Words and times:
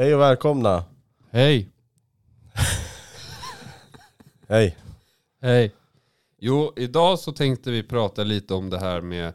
Hej 0.00 0.14
och 0.14 0.20
välkomna. 0.20 0.84
Hej. 1.30 1.68
Hej. 4.48 4.76
Hej. 5.40 5.72
Jo, 6.38 6.72
idag 6.76 7.18
så 7.18 7.32
tänkte 7.32 7.70
vi 7.70 7.82
prata 7.82 8.24
lite 8.24 8.54
om 8.54 8.70
det 8.70 8.78
här 8.78 9.00
med 9.00 9.34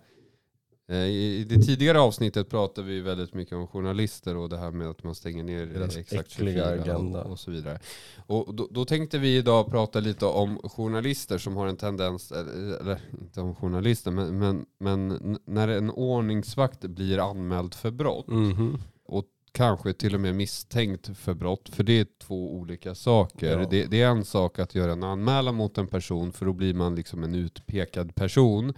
eh, 0.89 0.96
I 0.97 1.46
det 1.49 1.62
tidigare 1.62 1.99
avsnittet 1.99 2.49
pratade 2.49 2.88
vi 2.88 3.01
väldigt 3.01 3.33
mycket 3.33 3.54
om 3.54 3.67
journalister 3.67 4.38
och 4.38 4.49
det 4.49 4.57
här 4.57 4.71
med 4.71 4.88
att 4.89 5.04
man 5.04 5.15
stänger 5.15 5.43
ner 5.43 5.65
Deras 5.65 5.97
exakt 5.97 6.31
äckliga 6.31 6.66
24 6.66 6.82
agenda. 6.82 7.24
och, 7.24 7.32
och 7.32 7.40
så 7.40 7.52
vidare. 7.52 7.79
Och 8.28 8.56
då, 8.56 8.68
då 8.72 8.86
tänkte 8.86 9.18
vi 9.18 9.38
idag 9.38 9.70
prata 9.72 10.00
lite 10.00 10.26
om 10.26 10.58
journalister 10.63 11.38
som 11.38 11.56
har 11.56 11.68
en 11.68 11.78
tendens, 11.78 12.32
eller 12.32 12.79
eller 12.82 13.00
inte 13.22 13.42
om 13.42 13.56
journalister, 13.56 14.12
men, 14.12 14.38
men, 14.40 14.66
men 14.79 15.38
när 15.46 15.68
en 15.68 15.90
ordningsvakt 15.92 16.82
blir 16.82 17.30
anmäld 17.32 17.73
för 17.73 17.91
brott 17.91 18.27
Mhm. 18.27 18.77
och 19.08 19.26
kanske 19.55 19.94
till 19.94 20.16
och 20.16 20.22
med 20.22 20.35
misstänkt 20.35 21.17
för 21.17 21.34
brott. 21.34 21.70
För 21.70 21.84
det 21.84 21.99
är 21.99 22.08
två 22.22 22.54
olika 22.55 22.95
saker. 22.95 23.59
Ja. 23.59 23.68
Det, 23.70 23.86
det 23.86 24.02
är 24.02 24.08
en 24.09 24.26
sak 24.26 24.59
att 24.59 24.76
göra 24.76 24.91
en 24.91 25.04
anmälan 25.04 25.55
mot 25.55 25.78
en 25.78 25.88
person 25.88 26.31
för 26.31 26.45
då 26.45 26.54
blir 26.54 26.73
man 26.73 26.95
liksom 26.95 27.23
en 27.23 27.36
utpekad 27.36 28.16
person. 28.16 28.73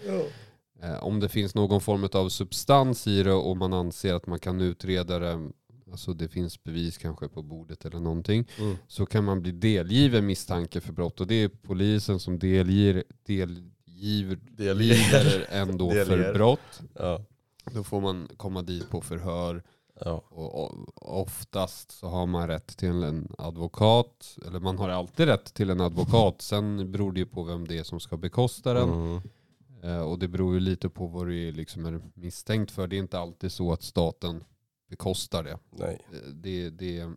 Eh, 0.84 1.04
om 1.04 1.20
det 1.20 1.30
finns 1.30 1.56
någon 1.56 1.82
form 1.82 2.10
av 2.14 2.30
substans 2.30 3.08
i 3.08 3.24
det 3.24 3.34
och 3.34 3.58
man 3.58 3.74
anser 3.74 4.14
att 4.14 4.28
man 4.28 4.40
kan 4.40 4.62
utreda 4.62 5.20
det, 5.20 5.50
alltså 5.92 6.14
det 6.14 6.28
finns 6.28 6.64
bevis 6.64 6.98
kanske 6.98 7.28
på 7.28 7.42
bordet 7.42 7.86
eller 7.86 8.00
någonting, 8.00 8.48
Mm. 8.60 8.76
så 8.88 9.06
kan 9.06 9.24
man 9.24 9.42
bli 9.42 9.52
delgiven 9.52 10.26
misstanke 10.26 10.82
för 10.82 10.94
brott. 10.94 11.22
Och 11.22 11.28
det 11.28 11.36
är 11.44 11.50
polisen 11.50 12.20
som 12.20 12.40
delger, 12.40 13.04
delgiver, 13.26 14.40
delgiver 14.58 15.46
en 15.50 15.78
då 15.78 15.92
för 15.92 16.34
brott. 16.34 16.82
Ja. 16.94 17.22
Då 17.74 17.84
får 17.84 18.02
man 18.02 18.28
komma 18.38 18.62
dit 18.62 18.90
på 18.90 19.02
förhör. 19.02 19.64
Ja. 20.06 20.24
Och 20.30 20.74
oftast 21.22 21.92
så 21.92 22.08
har 22.08 22.26
man 22.26 22.48
rätt 22.48 22.68
till 22.78 23.04
en 23.04 23.32
advokat. 23.38 24.38
Eller 24.48 24.60
man 24.60 24.78
har 24.78 24.90
alltid 24.90 25.26
rätt 25.26 25.54
till 25.54 25.70
en 25.70 25.82
advokat. 25.82 26.42
Sen 26.42 26.92
beror 26.92 27.12
det 27.12 27.20
ju 27.20 27.26
på 27.26 27.44
vem 27.44 27.68
det 27.68 27.78
är 27.78 27.84
som 27.84 28.00
ska 28.00 28.18
bekosta 28.18 28.74
den. 28.74 28.90
Mm. 28.90 29.22
Eh, 29.84 30.02
Och 30.02 30.20
det 30.20 30.28
beror 30.28 30.54
ju 30.54 30.60
lite 30.60 30.90
på 30.90 31.08
vad 31.08 31.28
du 31.28 31.52
liksom 31.52 31.86
är 31.86 32.02
misstänkt 32.14 32.72
för. 32.72 32.88
Det 32.88 32.96
är 32.96 33.00
inte 33.00 33.20
alltid 33.20 33.52
så 33.52 33.74
att 33.74 33.84
staten 33.84 34.44
bekostar 34.90 35.44
det. 35.44 35.58
Nej. 35.70 36.02
Eh, 36.14 36.20
Det, 36.34 36.70
det, 36.70 37.10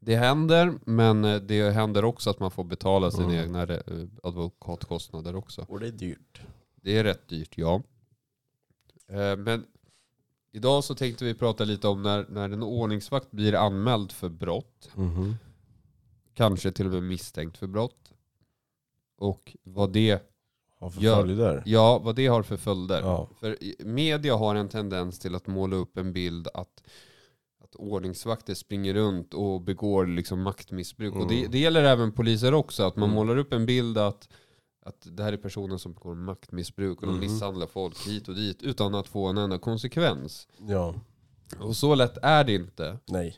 det 0.00 0.16
händer, 0.16 0.72
men 0.84 1.24
eh, 1.24 1.36
det 1.40 1.70
händer 1.70 2.04
också 2.04 2.30
att 2.30 2.40
man 2.40 2.50
får 2.50 2.64
betala 2.64 3.10
sina 3.10 3.24
Mm. 3.34 3.38
egna 3.44 3.78
advokatkostnader 4.22 5.36
också. 5.36 5.66
Och 5.68 5.80
det 5.80 5.86
är 5.86 5.92
dyrt. 5.92 6.40
Det 6.82 6.98
är 6.98 7.04
rätt 7.04 7.28
dyrt, 7.28 7.58
ja. 7.58 7.82
Men 9.38 9.66
idag 10.52 10.84
så 10.84 10.94
tänkte 10.94 11.24
vi 11.24 11.34
prata 11.34 11.64
lite 11.64 11.88
om 11.88 12.02
när, 12.02 12.26
när 12.28 12.50
en 12.50 12.62
ordningsvakt 12.62 13.30
blir 13.30 13.54
anmäld 13.54 14.12
för 14.12 14.28
brott. 14.28 14.90
Mhm. 14.94 15.36
Kanske 16.34 16.72
till 16.72 16.86
och 16.86 16.92
med 16.92 17.02
misstänkt 17.02 17.58
för 17.58 17.66
brott. 17.66 18.12
Och 19.18 19.56
vad 19.62 19.92
det, 19.92 20.22
Har 20.78 20.90
för 20.90 21.00
följder. 21.00 21.62
ja, 21.66 21.98
vad 21.98 22.16
det 22.16 22.26
har 22.26 22.42
för 22.42 22.56
följder. 22.56 23.00
Ja. 23.00 23.28
För 23.40 23.56
media 23.84 24.36
har 24.36 24.54
en 24.54 24.68
tendens 24.68 25.18
till 25.18 25.34
att 25.34 25.46
måla 25.46 25.76
upp 25.76 25.96
en 25.98 26.12
bild 26.12 26.48
att, 26.54 26.82
att 27.64 27.74
ordningsvakter 27.74 28.54
springer 28.54 28.94
runt 28.94 29.34
och 29.34 29.60
begår 29.60 30.06
liksom 30.06 30.42
maktmissbruk. 30.42 31.14
Och 31.14 31.28
det, 31.28 31.38
Mm. 31.38 31.50
det 31.50 31.58
gäller 31.58 31.82
även 31.84 32.12
poliser 32.12 32.54
också. 32.54 32.82
Att 32.82 32.96
man 32.96 33.08
Mm. 33.08 33.14
målar 33.14 33.36
upp 33.36 33.52
en 33.52 33.66
bild 33.66 33.98
att, 33.98 34.28
att 34.82 35.06
det 35.16 35.22
här 35.22 35.32
är 35.32 35.36
personer 35.36 35.76
som 35.76 35.92
begår 35.92 36.14
maktmissbruk 36.14 37.00
och 37.00 37.06
de 37.06 37.12
Mhm. 37.12 37.20
misshandlar 37.20 37.66
folk 37.66 38.06
hit 38.06 38.28
och 38.28 38.34
dit 38.34 38.62
utan 38.62 38.94
att 38.94 39.08
få 39.08 39.26
en 39.26 39.38
enda 39.38 39.58
konsekvens. 39.58 40.48
Ja. 40.68 40.94
Och 41.60 41.76
så 41.76 41.94
lätt 41.94 42.18
är 42.22 42.44
det 42.44 42.54
inte. 42.54 42.98
Nej. 43.06 43.36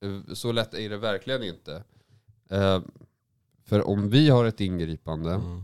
Eh, 0.00 0.34
Så 0.34 0.52
lätt 0.52 0.74
är 0.74 0.90
det 0.90 0.96
verkligen 0.98 1.42
inte. 1.42 1.84
Eh, 2.50 2.80
För 3.64 3.88
om 3.88 4.10
vi 4.10 4.28
har 4.30 4.44
ett 4.44 4.60
ingripande 4.60 5.32
Mm. 5.34 5.62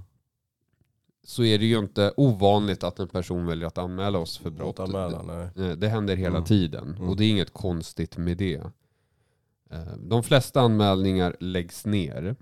så 1.22 1.44
är 1.44 1.58
det 1.58 1.64
ju 1.66 1.78
inte 1.78 2.12
ovanligt 2.16 2.84
att 2.84 2.98
en 2.98 3.08
person 3.08 3.46
väljer 3.46 3.66
att 3.66 3.78
anmäla 3.78 4.18
oss 4.18 4.38
för 4.38 4.50
brott. 4.50 4.76
Brotanmälan, 4.76 5.50
nej. 5.54 5.68
Eh, 5.70 5.76
Det 5.76 5.88
händer 5.88 6.16
hela 6.16 6.36
Mm. 6.36 6.44
tiden 6.44 6.94
Mm. 6.96 7.08
och 7.08 7.16
det 7.16 7.24
är 7.24 7.30
inget 7.30 7.52
konstigt 7.52 8.16
med 8.16 8.36
det. 8.36 8.62
Eh, 9.70 9.96
De 9.98 10.22
flesta 10.22 10.60
anmälningar 10.60 11.36
läggs 11.40 11.86
ner. 11.86 12.36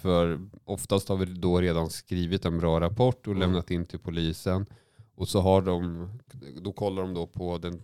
För 0.00 0.40
oftast 0.64 1.08
har 1.08 1.16
vi 1.16 1.24
då 1.24 1.60
redan 1.60 1.90
skrivit 1.90 2.44
en 2.44 2.58
bra 2.58 2.80
rapport 2.80 3.26
och 3.26 3.32
Mm. 3.32 3.38
lämnat 3.40 3.70
in 3.70 3.86
till 3.86 3.98
polisen. 3.98 4.66
Och 5.14 5.28
så 5.28 5.40
har 5.40 5.62
de, 5.62 6.08
då 6.62 6.72
kollar 6.72 7.02
de 7.02 7.14
då 7.14 7.26
på, 7.26 7.58
den, 7.58 7.82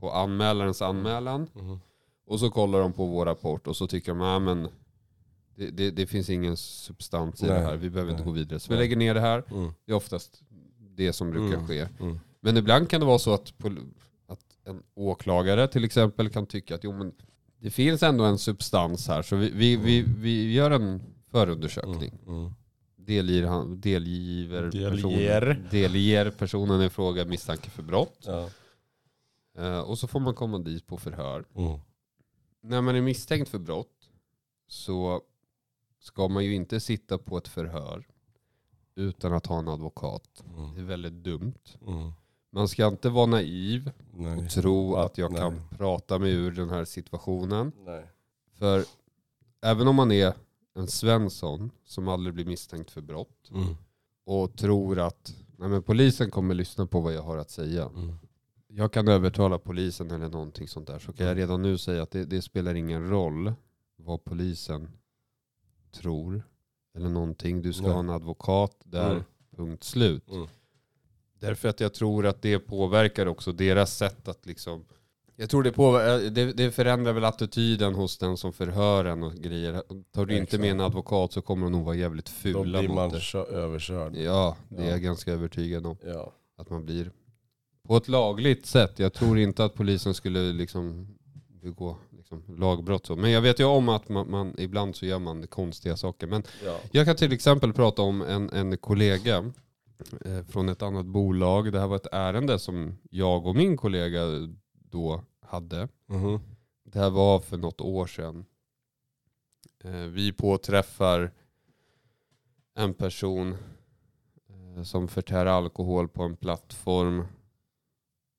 på 0.00 0.10
anmälarens 0.10 0.82
anmälan. 0.82 1.48
Mhm. 1.54 1.80
Och 2.26 2.40
så 2.40 2.50
kollar 2.50 2.80
de 2.80 2.92
på 2.92 3.06
vår 3.06 3.26
rapport 3.26 3.66
och 3.66 3.76
så 3.76 3.86
tycker 3.86 4.12
de 4.14 4.20
att 4.20 4.42
men 4.42 4.68
det, 5.56 5.70
det, 5.70 5.90
det 5.90 6.06
finns 6.06 6.30
ingen 6.30 6.56
substans 6.56 7.42
i 7.42 7.46
Nej, 7.46 7.54
det 7.54 7.60
här. 7.64 7.76
Vi 7.76 7.90
behöver 7.90 8.12
inte 8.12 8.22
nej, 8.24 8.32
gå 8.32 8.38
vidare. 8.38 8.60
Så 8.60 8.68
vi 8.72 8.74
nej. 8.76 8.84
lägger 8.84 8.96
ner 8.96 9.14
det 9.14 9.20
här. 9.20 9.44
Mm. 9.50 9.72
Det 9.86 9.92
är 9.92 9.96
oftast 9.96 10.42
det 10.96 11.12
som 11.12 11.30
brukar 11.30 11.54
Mm. 11.56 11.66
ske. 11.68 11.88
Mm. 12.00 12.20
Men 12.40 12.56
ibland 12.56 12.88
kan 12.90 13.00
det 13.00 13.06
vara 13.06 13.18
så 13.18 13.34
att, 13.34 13.52
att 14.26 14.40
en 14.64 14.82
åklagare 14.94 15.68
till 15.68 15.84
exempel 15.84 16.30
kan 16.30 16.46
tycka 16.46 16.74
att 16.74 16.84
jo, 16.84 16.92
men 16.92 17.12
det 17.58 17.70
finns 17.70 18.02
ändå 18.02 18.24
en 18.24 18.38
substans 18.38 19.08
här. 19.08 19.22
Så 19.22 19.36
vi, 19.36 19.50
vi, 19.50 19.76
vi, 19.76 20.02
vi 20.18 20.52
gör 20.52 20.70
en 20.70 21.02
förundersökning. 21.38 22.18
Mm. 22.26 22.38
Mm. 22.38 22.52
Delger, 22.96 23.46
han- 23.46 23.80
delgiver, 23.80 24.62
Delger. 24.62 24.90
Personen, 24.90 25.68
delger 25.70 26.30
personen 26.30 26.82
i 26.82 26.88
fråga 26.88 27.24
misstanke 27.24 27.70
för 27.70 27.82
brott. 27.82 28.18
Ja. 28.26 28.50
Eh, 29.58 29.78
och 29.80 29.98
så 29.98 30.06
får 30.06 30.20
man 30.20 30.34
komma 30.34 30.58
dit 30.58 30.86
på 30.86 30.96
förhör. 30.98 31.44
Mm. 31.56 31.78
När 32.62 32.80
man 32.80 32.96
är 32.96 33.00
misstänkt 33.02 33.48
för 33.48 33.58
brott 33.58 34.10
så 34.68 35.22
ska 36.00 36.28
man 36.28 36.44
ju 36.44 36.54
inte 36.54 36.80
sitta 36.80 37.18
på 37.18 37.36
ett 37.38 37.48
förhör 37.48 38.06
utan 38.94 39.32
att 39.32 39.46
ha 39.46 39.58
en 39.58 39.68
advokat. 39.68 40.44
Det 40.44 40.60
är 40.60 40.72
Mm. 40.72 40.86
väldigt 40.86 41.12
dumt. 41.24 41.58
Mm. 41.86 42.12
Man 42.50 42.68
ska 42.68 42.86
inte 42.86 43.08
vara 43.08 43.26
naiv 43.26 43.90
Nej. 44.12 44.38
och 44.44 44.50
tro 44.50 44.96
att 44.96 45.18
jag 45.18 45.32
Nej. 45.32 45.40
kan 45.40 45.68
prata 45.78 46.18
mig 46.18 46.32
ur 46.32 46.50
den 46.52 46.70
här 46.70 46.84
situationen. 46.84 47.72
Nej. 47.78 48.04
För 48.58 48.84
även 49.62 49.88
om 49.88 49.96
man 49.96 50.12
är 50.12 50.34
en 50.74 50.86
Svensson 50.86 51.70
som 51.84 52.08
aldrig 52.08 52.34
blir 52.34 52.44
misstänkt 52.44 52.90
för 52.90 53.00
brott 53.00 53.50
Mm. 53.50 53.74
och 54.26 54.56
tror 54.58 54.98
att 54.98 55.34
nej 55.58 55.68
men 55.68 55.82
polisen 55.82 56.30
kommer 56.30 56.54
lyssna 56.54 56.86
på 56.86 57.00
vad 57.00 57.12
jag 57.14 57.22
har 57.22 57.36
att 57.36 57.50
säga. 57.50 57.84
Mm. 57.84 58.14
Jag 58.68 58.92
kan 58.92 59.08
övertala 59.08 59.58
polisen 59.58 60.10
eller 60.10 60.28
någonting 60.28 60.68
sånt 60.68 60.86
där 60.86 60.98
så 60.98 61.12
kan 61.12 61.26
jag 61.26 61.32
Mm. 61.32 61.40
redan 61.40 61.62
nu 61.62 61.78
säga 61.78 62.02
att 62.02 62.10
det, 62.10 62.24
det 62.24 62.42
spelar 62.42 62.74
ingen 62.74 63.08
roll 63.10 63.52
vad 63.96 64.24
polisen 64.24 64.88
tror 65.92 66.42
eller 66.94 67.08
någonting. 67.08 67.62
Du 67.62 67.72
ska 67.72 67.82
Nej. 67.82 67.92
ha 67.92 68.00
en 68.00 68.10
advokat 68.10 68.76
där, 68.84 69.10
Mm. 69.10 69.22
punkt 69.56 69.84
slut. 69.84 70.30
Mm. 70.30 70.46
Därför 71.38 71.68
att 71.68 71.80
jag 71.80 71.94
tror 71.94 72.26
att 72.26 72.42
det 72.42 72.58
påverkar 72.58 73.26
också 73.26 73.52
deras 73.52 73.96
sätt 73.96 74.28
att 74.28 74.46
liksom 74.46 74.84
jag 75.36 75.50
tror 75.50 75.62
det, 75.62 75.72
påver- 75.72 76.30
det, 76.30 76.52
det 76.52 76.70
förändrar 76.70 77.12
väl 77.12 77.24
attityden 77.24 77.94
hos 77.94 78.18
den 78.18 78.36
som 78.36 78.52
förhör 78.52 79.04
en 79.04 79.22
och 79.22 79.32
grejer. 79.34 79.82
Tar 80.14 80.26
du 80.26 80.36
inte 80.36 80.58
med 80.58 80.70
en 80.70 80.80
advokat 80.80 81.32
så 81.32 81.42
kommer 81.42 81.66
de 81.66 81.72
nog 81.72 81.84
vara 81.84 81.96
jävligt 81.96 82.24
Då 82.26 82.30
fula 82.32 82.78
blir 82.78 82.88
mot 82.88 82.96
man 82.96 83.10
det. 83.10 83.20
kö- 83.20 83.44
överkörd. 83.44 84.16
Ja, 84.16 84.56
det 84.68 84.76
är 84.82 84.84
Ja. 84.84 84.90
jag 84.90 85.02
ganska 85.02 85.32
övertygad 85.32 85.86
om. 85.86 85.96
Ja. 86.06 86.32
Att 86.58 86.70
man 86.70 86.84
blir 86.84 87.10
på 87.88 87.96
ett 87.96 88.08
lagligt 88.08 88.66
sätt. 88.66 88.98
Jag 88.98 89.12
tror 89.12 89.38
inte 89.38 89.64
att 89.64 89.74
polisen 89.74 90.14
skulle 90.14 90.52
liksom 90.52 91.06
begå 91.62 91.96
liksom 92.16 92.42
lagbrott. 92.58 93.06
Så. 93.06 93.16
Men 93.16 93.30
jag 93.30 93.40
vet 93.40 93.60
ju 93.60 93.64
om 93.64 93.88
att 93.88 94.08
man, 94.08 94.30
man 94.30 94.54
ibland 94.58 94.96
så 94.96 95.06
gör 95.06 95.18
man 95.18 95.46
konstiga 95.46 95.96
saker. 95.96 96.26
Men 96.26 96.42
Ja. 96.64 96.76
jag 96.92 97.06
kan 97.06 97.16
till 97.16 97.32
exempel 97.32 97.72
prata 97.72 98.02
om 98.02 98.22
en, 98.22 98.50
en 98.50 98.76
kollega 98.76 99.36
eh, 100.24 100.44
från 100.48 100.68
ett 100.68 100.82
annat 100.82 101.06
bolag. 101.06 101.72
Det 101.72 101.80
här 101.80 101.86
var 101.86 101.96
ett 101.96 102.06
ärende 102.12 102.58
som 102.58 102.98
jag 103.10 103.46
och 103.46 103.56
min 103.56 103.76
kollega 103.76 104.20
då 104.94 105.24
hade. 105.40 105.88
Mhm. 106.06 106.40
Det 106.84 106.98
här 106.98 107.10
var 107.10 107.40
för 107.40 107.56
något 107.56 107.80
år 107.80 108.06
sedan. 108.06 108.44
Eh, 109.84 109.92
Vi 109.92 110.32
påträffar 110.32 111.30
en 112.74 112.94
person 112.94 113.56
eh, 114.48 114.82
som 114.82 115.08
förtär 115.08 115.46
alkohol 115.46 116.08
på 116.08 116.22
en 116.22 116.36
plattform. 116.36 117.24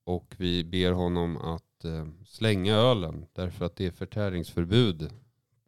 Och 0.05 0.35
vi 0.37 0.63
ber 0.63 0.91
honom 0.91 1.37
att 1.37 1.85
eh, 1.85 2.07
slänga 2.25 2.75
ölen 2.75 3.25
därför 3.33 3.65
att 3.65 3.75
det 3.75 3.85
är 3.85 3.91
förtäringsförbud 3.91 5.09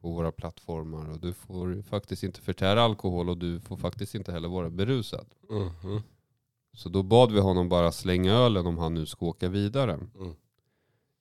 på 0.01 0.09
våra 0.11 0.31
plattformar. 0.31 1.09
Och 1.09 1.19
du 1.19 1.33
får 1.33 1.81
faktiskt 1.81 2.23
inte 2.23 2.41
förtära 2.41 2.81
alkohol 2.81 3.29
och 3.29 3.37
du 3.37 3.59
får 3.59 3.77
faktiskt 3.77 4.15
inte 4.15 4.31
heller 4.31 4.49
vara 4.49 4.69
berusad. 4.69 5.25
Mhm. 5.49 6.01
Så 6.73 6.89
då 6.89 7.03
bad 7.03 7.31
vi 7.31 7.39
honom 7.39 7.69
bara 7.69 7.91
slänga 7.91 8.33
ölen 8.33 8.65
om 8.65 8.77
han 8.77 8.93
nu 8.93 9.05
ska 9.05 9.25
åka 9.25 9.49
vidare. 9.49 9.93
Mm. 9.93 10.35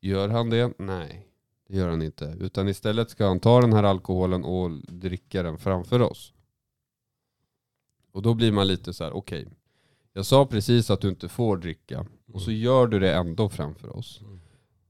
Gör 0.07 0.29
han 0.29 0.51
det? 0.51 0.73
Nej, 0.79 1.27
det 1.69 1.77
gör 1.77 1.89
han 1.89 2.03
inte. 2.03 2.37
Utan 2.41 2.69
istället 2.69 3.11
ska 3.11 3.27
han 3.27 3.41
ta 3.41 3.61
den 3.61 3.73
här 3.73 3.83
alkoholen 3.83 4.45
och 4.45 4.71
dricka 4.89 5.43
den 5.43 5.59
framför 5.59 6.03
oss. 6.03 6.33
Och 8.13 8.23
då 8.23 8.35
blir 8.35 8.53
man 8.53 8.67
lite 8.67 8.93
så 8.93 9.05
här: 9.05 9.13
okej. 9.13 9.47
jag 10.13 10.27
sa 10.27 10.47
precis 10.47 10.91
att 10.91 11.01
du 11.01 11.09
inte 11.09 11.29
får 11.29 11.57
dricka. 11.57 12.07
Och 12.33 12.43
så 12.43 12.51
gör 12.51 12.87
du 12.87 12.99
det 12.99 13.15
ändå 13.15 13.49
framför 13.49 13.97
oss. 13.97 14.21
Mm. 14.21 14.41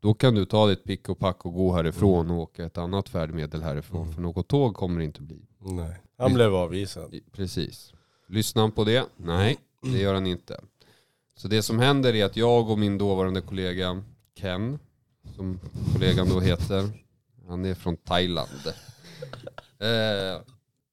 Då 0.00 0.14
kan 0.14 0.34
du 0.34 0.44
ta 0.44 0.66
ditt 0.66 0.84
pick 0.84 1.08
och 1.08 1.18
pack 1.18 1.46
och 1.46 1.54
gå 1.54 1.72
härifrån 1.72 2.30
och 2.30 2.38
åka 2.38 2.64
ett 2.64 2.78
annat 2.78 3.08
färdmedel 3.08 3.62
härifrån. 3.62 4.02
Mm. 4.02 4.14
För 4.14 4.22
något 4.22 4.48
tåg 4.48 4.74
kommer 4.74 4.98
det 4.98 5.04
inte 5.04 5.22
bli. 5.22 5.46
Nej. 5.58 6.00
Han 6.18 6.34
blev 6.34 6.54
avvisad. 6.54 7.14
Precis. 7.32 7.92
Lyssnar 8.28 8.62
han 8.62 8.72
på 8.72 8.84
det? 8.84 9.06
Nej, 9.16 9.58
det 9.82 9.98
gör 9.98 10.14
han 10.14 10.26
inte. 10.26 10.60
Så 11.36 11.48
det 11.48 11.62
som 11.62 11.78
händer 11.78 12.14
är 12.14 12.24
att 12.24 12.36
jag 12.36 12.70
och 12.70 12.78
min 12.78 12.98
dåvarande 12.98 13.40
kollega 13.40 14.02
Ken, 14.40 14.78
som 15.36 15.58
kollegan 15.92 16.28
då 16.28 16.40
heter, 16.40 16.90
han 17.48 17.64
är 17.64 17.74
från 17.74 17.96
Thailand. 17.96 18.66
Eh, 19.78 20.40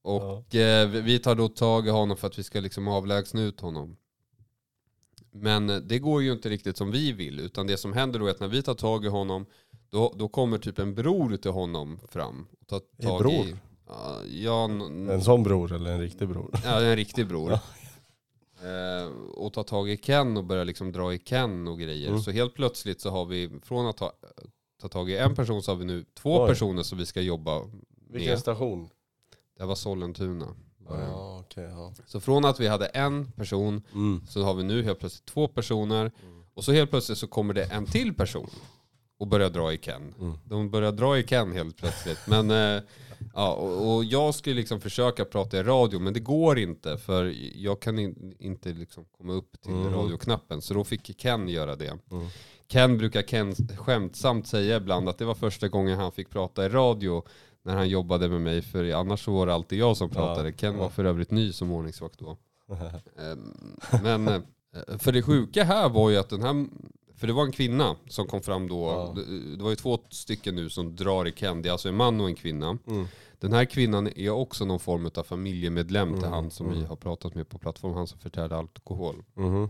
och 0.01 0.56
eh, 0.56 0.89
vi- 0.89 1.19
tar 1.19 1.35
då 1.35 1.47
tag 1.47 1.88
i 1.88 1.89
honom 1.89 2.18
för 2.18 2.27
att 2.27 2.39
vi 2.39 2.44
ska 2.44 2.59
liksom 2.59 2.88
avlägsna 2.88 3.41
ut 3.41 3.59
honom. 3.59 3.97
Men 5.31 5.68
det 5.88 6.00
går 6.00 6.24
ju 6.24 6.31
inte 6.31 6.50
riktigt 6.50 6.77
som 6.77 6.91
vi 6.91 7.12
vill, 7.12 7.39
utan 7.39 7.68
det 7.68 7.77
som 7.77 7.94
händer 7.94 8.19
då 8.19 8.25
är 8.27 8.31
att 8.31 8.39
när 8.39 8.47
vi 8.47 8.63
tar 8.63 8.74
tag 8.74 9.06
i 9.06 9.07
honom, 9.07 9.45
då, 9.89 10.13
då 10.18 10.27
kommer 10.27 10.57
typ 10.57 10.80
en 10.80 10.95
bror 10.95 11.38
till 11.38 11.51
honom 11.51 12.00
fram. 12.09 12.47
Och 12.62 12.68
tar 12.68 12.81
En 12.97 13.06
tag 13.07 13.19
bror? 13.19 13.33
I, 13.33 13.56
ja, 13.88 14.21
ja, 14.25 14.63
En 15.13 15.21
sån 15.21 15.44
bror 15.44 15.71
eller 15.74 15.91
en 15.91 16.00
riktig 16.00 16.27
bror? 16.27 16.56
Ja, 16.63 16.81
en 16.81 16.95
riktig 16.95 17.27
bror. 17.27 17.59
Eh, 18.63 19.07
och 19.36 19.54
ta 19.54 19.63
tag 19.63 19.89
i 19.89 19.98
Ken 19.98 20.38
och 20.38 20.44
börja 20.44 20.63
liksom 20.63 20.92
dra 20.92 21.13
i 21.13 21.18
Ken 21.19 21.68
och 21.68 21.80
grejer. 21.80 22.10
Mm. 22.10 22.21
Så 22.21 22.31
helt 22.31 22.54
plötsligt 22.54 23.01
så 23.01 23.10
har 23.10 23.25
vi, 23.25 23.50
från 23.63 23.88
att 23.88 23.98
ta, 23.98 24.13
ta 24.81 24.88
tag 24.88 25.10
i 25.10 25.18
en 25.18 25.36
person 25.36 25.63
så 25.63 25.71
har 25.71 25.75
vi 25.75 25.86
nu 25.86 26.06
två 26.13 26.42
Oj. 26.44 26.48
personer 26.50 26.83
som 26.83 26.98
vi 26.98 27.06
ska 27.06 27.21
jobba 27.21 27.62
Vilken 28.10 28.30
med. 28.31 28.39
station? 28.39 28.89
Det 29.57 29.65
var 29.65 29.75
Sollentuna. 29.75 30.48
var 30.77 30.98
det. 31.56 31.62
Ja. 31.62 31.94
Så 32.06 32.19
från 32.19 32.45
att 32.45 32.60
vi 32.60 32.68
hade 32.68 32.86
en 32.86 33.31
person 33.31 33.81
Mm. 33.94 34.21
så 34.30 34.44
har 34.44 34.54
vi 34.54 34.63
nu 34.63 34.83
helt 34.83 35.00
plötsligt 35.00 35.25
två 35.25 35.48
personer. 35.48 36.12
Och 36.54 36.63
så 36.63 36.71
helt 36.71 36.89
plötsligt 36.89 37.18
så 37.18 37.27
kommer 37.27 37.54
det 37.54 37.63
en 37.63 37.86
till 37.86 38.13
person 38.13 38.50
och 39.19 39.27
börjar 39.27 39.50
dra 39.50 39.74
i 39.74 39.77
Ken. 39.77 40.13
Mm. 40.19 40.38
De 40.45 40.71
börjar 40.71 40.92
dra 40.92 41.18
i 41.18 41.24
Ken 41.24 41.51
helt 41.51 41.77
plötsligt. 41.77 42.19
Men, 42.27 42.51
eh, 42.51 42.83
ja, 43.33 43.53
och, 43.53 43.95
och 43.95 44.03
jag 44.03 44.35
skulle 44.35 44.56
liksom 44.56 44.81
försöka 44.81 45.25
prata 45.25 45.57
i 45.57 45.63
radio 45.63 46.00
men 46.00 46.13
det 46.13 46.19
går 46.19 46.59
inte 46.59 46.97
för 46.97 47.33
jag 47.56 47.80
kan 47.80 48.00
in, 48.00 48.35
inte 48.39 48.69
liksom 48.69 49.06
komma 49.18 49.33
upp 49.33 49.62
till 49.62 49.71
Mm. 49.74 49.94
radioknappen. 49.94 50.62
Så 50.62 50.74
då 50.74 50.83
fick 50.83 51.18
Ken 51.21 51.47
göra 51.50 51.75
det. 51.75 51.97
Mm. 52.12 52.27
Ken 52.68 52.97
brukar 52.97 53.21
Ken 53.21 53.56
skämtsamt 53.77 54.47
säga 54.47 54.77
ibland 54.77 55.09
att 55.09 55.18
det 55.18 55.25
var 55.25 55.35
första 55.35 55.68
gången 55.68 56.00
han 56.00 56.12
fick 56.12 56.30
prata 56.30 56.65
i 56.65 56.69
radio 56.69 57.24
när 57.63 57.75
han 57.75 57.89
jobbade 57.89 58.30
med 58.30 58.41
mig. 58.41 58.62
För 58.62 58.94
annars 58.94 59.27
var 59.27 59.45
det 59.47 59.53
alltid 59.53 59.80
jag 59.80 59.97
som 59.97 60.09
pratade. 60.09 60.50
Ja, 60.50 60.56
Ken 60.57 60.77
var 60.77 60.89
för 60.89 61.06
övrigt 61.06 61.31
ny 61.31 61.51
som 61.53 61.71
ordningsvakt 61.71 62.19
då. 62.19 62.38
Ehm, 63.19 63.53
Men 64.03 64.27
eh, 64.27 64.41
för 65.00 65.12
det 65.12 65.21
sjuka 65.21 65.63
här 65.63 65.89
var 65.89 66.09
ju 66.09 66.18
att 66.18 66.30
den 66.30 66.41
här, 66.41 66.65
för 67.23 67.27
det 67.27 67.33
var 67.33 67.45
en 67.45 67.51
kvinna 67.51 67.95
som 68.07 68.27
kom 68.27 68.41
fram 68.41 68.67
då. 68.67 68.87
Ja. 68.87 69.13
Det, 69.15 69.55
det 69.55 69.63
var 69.63 69.69
ju 69.69 69.75
två 69.75 69.99
stycken 70.09 70.55
nu 70.55 70.69
som 70.69 70.95
drar 70.95 71.27
i 71.27 71.31
Ken. 71.31 71.61
Det 71.61 71.69
är 71.69 71.71
alltså 71.71 71.89
en 71.89 71.95
man 71.95 72.21
och 72.21 72.27
en 72.27 72.35
kvinna. 72.35 72.77
Mm. 72.87 73.05
Den 73.39 73.53
här 73.53 73.65
kvinnan 73.65 74.07
är 74.15 74.29
också 74.29 74.65
någon 74.65 74.79
form 74.79 75.09
av 75.15 75.23
familjemedlem 75.23 76.13
till 76.13 76.23
Mm, 76.23 76.33
han 76.33 76.51
som 76.51 76.69
vi 76.69 76.75
mm. 76.75 76.89
har 76.89 76.95
pratat 76.95 77.35
med 77.35 77.49
på 77.49 77.57
plattform, 77.57 77.93
han 77.93 78.07
som 78.07 78.19
förtärde 78.19 78.57
alkohol. 78.57 79.23
Mhm. 79.33 79.69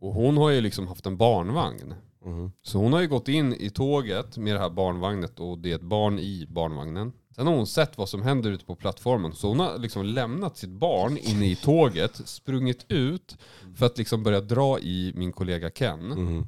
Och 0.00 0.14
hon 0.14 0.36
har 0.36 0.50
ju 0.50 0.60
liksom 0.60 0.86
haft 0.86 1.06
en 1.06 1.16
barnvagn. 1.16 1.94
Mhm. 2.24 2.52
Så 2.62 2.78
hon 2.78 2.92
har 2.92 3.00
ju 3.00 3.08
gått 3.08 3.28
in 3.28 3.52
i 3.52 3.70
tåget 3.70 4.36
med 4.36 4.54
det 4.54 4.60
här 4.60 4.70
barnvagnet 4.70 5.40
och 5.40 5.58
det 5.58 5.70
är 5.70 5.74
ett 5.74 5.82
barn 5.82 6.18
i 6.18 6.46
barnvagnen. 6.48 7.12
Sen 7.36 7.46
har 7.46 7.54
hon 7.54 7.66
sett 7.66 7.98
vad 7.98 8.08
som 8.08 8.22
händer 8.22 8.50
ute 8.50 8.64
på 8.64 8.74
plattformen. 8.76 9.32
Så 9.32 9.48
hon 9.48 9.60
har 9.60 9.78
liksom 9.78 10.04
lämnat 10.04 10.56
sitt 10.56 10.70
barn 10.70 11.18
inne 11.18 11.46
i 11.46 11.56
tåget, 11.56 12.20
sprungit 12.24 12.86
ut 12.88 13.36
för 13.76 13.86
att 13.86 13.98
liksom 13.98 14.22
börja 14.22 14.40
dra 14.40 14.78
i 14.80 15.12
min 15.14 15.32
kollega 15.32 15.70
Ken. 15.70 16.06
Mhm. 16.08 16.46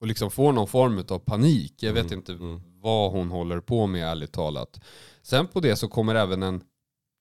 Och 0.00 0.06
liksom 0.06 0.30
få 0.30 0.52
någon 0.52 0.68
form 0.68 1.04
av 1.08 1.18
panik. 1.18 1.74
Jag 1.82 1.92
vet 1.92 2.06
Mm, 2.06 2.18
inte 2.18 2.32
mm. 2.32 2.60
vad 2.80 3.12
hon 3.12 3.30
håller 3.30 3.60
på 3.60 3.86
med 3.86 4.04
ärligt 4.08 4.32
talat. 4.32 4.80
Sen 5.22 5.46
på 5.46 5.60
det 5.60 5.76
så 5.76 5.88
kommer 5.88 6.14
även 6.14 6.42
en, 6.42 6.62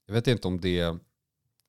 jag 0.07 0.13
vet 0.13 0.27
inte 0.27 0.48
om 0.48 0.62
det 0.62 0.80
är 0.80 1.00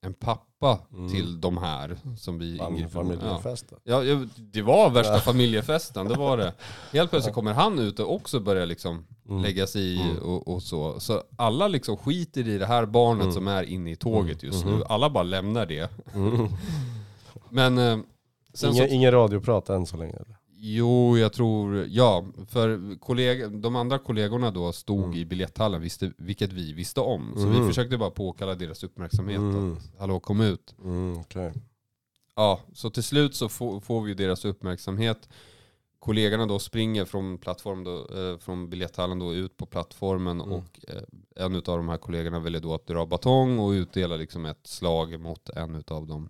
en 0.00 0.14
pappa 0.14 0.78
Mm. 0.92 1.10
till 1.10 1.40
de 1.40 1.56
här 1.58 1.96
som 2.16 2.38
vi. 2.38 2.56
Ja. 2.56 2.88
Familjefesten. 2.88 3.78
Ja, 3.84 4.04
ja, 4.04 4.20
det 4.36 4.62
var 4.62 4.90
värsta 4.90 5.18
familjefesten, 5.20 6.08
det 6.08 6.14
var 6.14 6.36
det. 6.36 6.52
Helt 6.92 7.10
plötsligt 7.10 7.34
kommer 7.34 7.52
han 7.52 7.78
ut 7.78 8.00
och 8.00 8.14
också 8.14 8.40
börjar 8.40 8.66
liksom 8.66 9.06
Mm. 9.28 9.42
lägga 9.42 9.66
sig 9.66 9.82
i 9.82 10.00
Mm. 10.02 10.16
och, 10.18 10.48
och 10.48 10.62
så. 10.62 11.00
Så 11.00 11.22
alla 11.36 11.68
liksom 11.68 11.96
skiter 11.96 12.48
i 12.48 12.58
det 12.58 12.66
här 12.66 12.86
barnet 12.86 13.22
Mm. 13.22 13.34
som 13.34 13.48
är 13.48 13.62
inne 13.62 13.90
i 13.90 13.96
tåget 13.96 14.42
just 14.42 14.64
Mhm. 14.64 14.76
nu. 14.78 14.84
Alla 14.84 15.10
bara 15.10 15.22
lämnar 15.22 15.66
det. 15.66 15.90
Mm. 16.14 16.48
Men 17.50 17.78
eh, 17.78 17.98
sen 18.54 18.70
Ingen, 18.72 18.88
så, 18.88 18.94
ingen 18.94 19.12
radioprat 19.12 19.68
än 19.68 19.86
så 19.86 19.96
länge 19.96 20.12
eller? 20.12 20.36
Jo, 20.60 21.18
jag 21.18 21.32
tror, 21.32 21.86
ja, 21.88 22.24
för 22.48 22.98
kollega, 22.98 23.48
de 23.48 23.76
andra 23.76 23.98
kollegorna 23.98 24.50
då 24.50 24.72
stod 24.72 25.04
Mm. 25.04 25.16
i 25.16 25.24
biljetthallen, 25.24 25.80
visste, 25.80 26.12
vilket 26.18 26.52
vi 26.52 26.72
visste 26.72 27.00
om. 27.00 27.32
Så 27.36 27.42
Mm. 27.46 27.60
vi 27.60 27.68
försökte 27.68 27.96
bara 27.98 28.10
påkalla 28.10 28.54
deras 28.54 28.84
uppmärksamhet. 28.84 29.38
Mm. 29.38 29.72
Att, 29.72 29.90
Hallå, 29.98 30.20
kom 30.20 30.40
ut. 30.40 30.74
Mm, 30.84 31.18
okej. 31.20 31.52
Ja, 32.36 32.60
så 32.72 32.90
till 32.90 33.02
slut 33.02 33.34
så 33.34 33.48
får, 33.48 33.80
får 33.80 34.02
vi 34.02 34.14
deras 34.14 34.44
uppmärksamhet. 34.44 35.28
Kollegorna 35.98 36.46
då 36.46 36.58
springer 36.58 37.04
från, 37.04 37.38
plattform 37.38 37.84
då, 37.84 37.96
eh, 37.98 38.38
från 38.38 38.70
biljetthallen 38.70 39.18
då 39.18 39.34
ut 39.34 39.56
på 39.56 39.66
plattformen 39.66 40.40
Mm. 40.40 40.52
och 40.52 40.80
eh, 40.88 41.02
en 41.44 41.54
av 41.56 41.62
de 41.62 41.88
här 41.88 41.96
kollegorna 41.96 42.40
ville 42.40 42.58
då 42.58 42.74
att 42.74 42.86
dra 42.86 43.06
batong 43.06 43.58
och 43.58 43.70
utdela 43.70 44.16
liksom 44.16 44.46
ett 44.46 44.66
slag 44.66 45.20
mot 45.20 45.48
en 45.48 45.84
av 45.88 46.06
dem. 46.06 46.28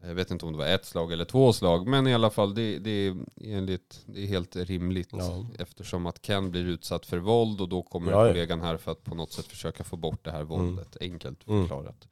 Mm. 0.00 0.08
Jag 0.08 0.14
vet 0.14 0.30
inte 0.30 0.46
om 0.46 0.52
det 0.52 0.58
var 0.58 0.66
ett 0.66 0.84
slag 0.84 1.12
eller 1.12 1.24
två 1.24 1.52
slag, 1.52 1.86
men 1.88 2.06
i 2.06 2.14
alla 2.14 2.30
fall 2.30 2.54
det, 2.54 2.78
det, 2.78 2.90
är, 2.90 3.16
enligt, 3.44 4.02
det 4.06 4.22
är 4.22 4.26
helt 4.26 4.56
rimligt 4.56 5.08
Ja. 5.12 5.46
eftersom 5.58 6.06
att 6.06 6.22
Ken 6.26 6.50
blir 6.50 6.64
utsatt 6.64 7.06
för 7.06 7.18
våld 7.18 7.60
och 7.60 7.68
då 7.68 7.82
kommer 7.82 8.12
Ja, 8.12 8.26
ja. 8.26 8.32
kollegan 8.32 8.60
här 8.60 8.76
för 8.76 8.92
att 8.92 9.04
på 9.04 9.14
något 9.14 9.32
sätt 9.32 9.46
försöka 9.46 9.84
få 9.84 9.96
bort 9.96 10.24
det 10.24 10.30
här 10.30 10.44
våldet, 10.44 10.96
enkelt 11.00 11.46
Mm. 11.48 11.62
förklarat. 11.62 12.08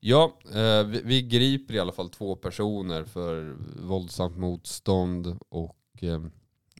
Ja, 0.00 0.32
eh, 0.54 0.84
vi, 0.86 1.00
vi 1.04 1.22
griper 1.22 1.74
i 1.74 1.78
alla 1.80 1.92
fall 1.92 2.10
två 2.10 2.36
personer 2.36 3.04
för 3.04 3.56
våldsamt 3.86 4.36
motstånd 4.36 5.38
och 5.48 5.76
eh, 6.02 6.22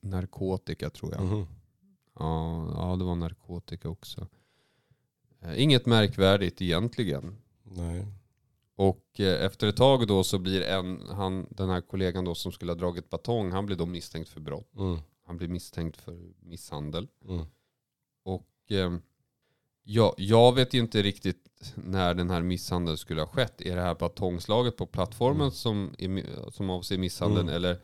narkotika 0.02 0.90
tror 0.90 1.12
jag. 1.12 1.24
Mhm. 1.24 1.46
Ja, 2.18 2.68
ja, 2.74 2.96
det 2.96 3.04
var 3.04 3.14
narkotika 3.14 3.88
också. 3.88 4.26
Eh, 5.42 5.62
inget 5.62 5.86
märkvärdigt 5.86 6.62
egentligen. 6.62 7.36
Nej. 7.62 8.06
Och 8.80 9.20
eh, 9.20 9.44
efter 9.44 9.66
ett 9.66 9.76
tag 9.76 10.06
då 10.06 10.24
så 10.24 10.38
blir 10.38 10.62
en, 10.62 11.02
han, 11.10 11.46
den 11.50 11.68
här 11.70 11.80
kollegan 11.80 12.24
då 12.24 12.34
som 12.34 12.52
skulle 12.52 12.72
ha 12.72 12.76
dragit 12.76 13.10
batong, 13.10 13.52
han 13.52 13.66
blir 13.66 13.76
då 13.76 13.86
misstänkt 13.86 14.28
för 14.28 14.40
brott. 14.40 14.76
Mm. 14.76 14.98
Han 15.26 15.36
blir 15.36 15.48
misstänkt 15.48 15.96
för 15.96 16.18
misshandel. 16.42 17.08
Mm. 17.28 17.44
Och 18.24 18.46
eh, 18.70 18.92
ja, 19.84 20.14
jag 20.16 20.54
vet 20.54 20.74
ju 20.74 20.78
inte 20.78 21.02
riktigt 21.02 21.72
när 21.74 22.14
den 22.14 22.30
här 22.30 22.42
misshandeln 22.42 22.96
skulle 22.98 23.20
ha 23.20 23.28
skett. 23.28 23.60
Är 23.60 23.76
det 23.76 23.82
här 23.82 23.94
batongslaget 23.94 24.76
på 24.76 24.86
plattformen 24.86 25.40
Mm. 25.40 25.50
som, 25.50 25.94
är, 25.98 26.50
som 26.50 26.70
avser 26.70 26.98
misshandeln 26.98 27.48
Mm. 27.48 27.54
eller 27.56 27.80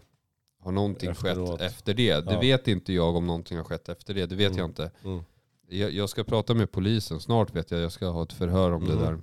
har 0.60 0.72
någonting 0.72 1.10
Efteråt. 1.10 1.60
skett 1.60 1.72
efter 1.72 1.94
det? 1.94 2.20
Det 2.20 2.32
Ja. 2.32 2.40
vet 2.40 2.68
inte 2.68 2.92
jag 2.92 3.16
om 3.16 3.26
någonting 3.26 3.56
har 3.56 3.64
skett 3.64 3.88
efter 3.88 4.14
det. 4.14 4.26
Det 4.26 4.34
vet 4.36 4.46
Mm. 4.46 4.58
jag 4.58 4.68
inte. 4.70 4.90
Mm. 5.04 5.24
Jag, 5.68 5.90
jag 5.90 6.08
ska 6.10 6.24
prata 6.24 6.54
med 6.54 6.72
polisen 6.72 7.20
snart 7.20 7.54
vet 7.56 7.70
jag. 7.70 7.80
Jag 7.80 7.92
ska 7.92 8.08
ha 8.08 8.22
ett 8.22 8.32
förhör 8.32 8.70
om 8.70 8.84
det 8.86 8.94
där. 8.96 9.18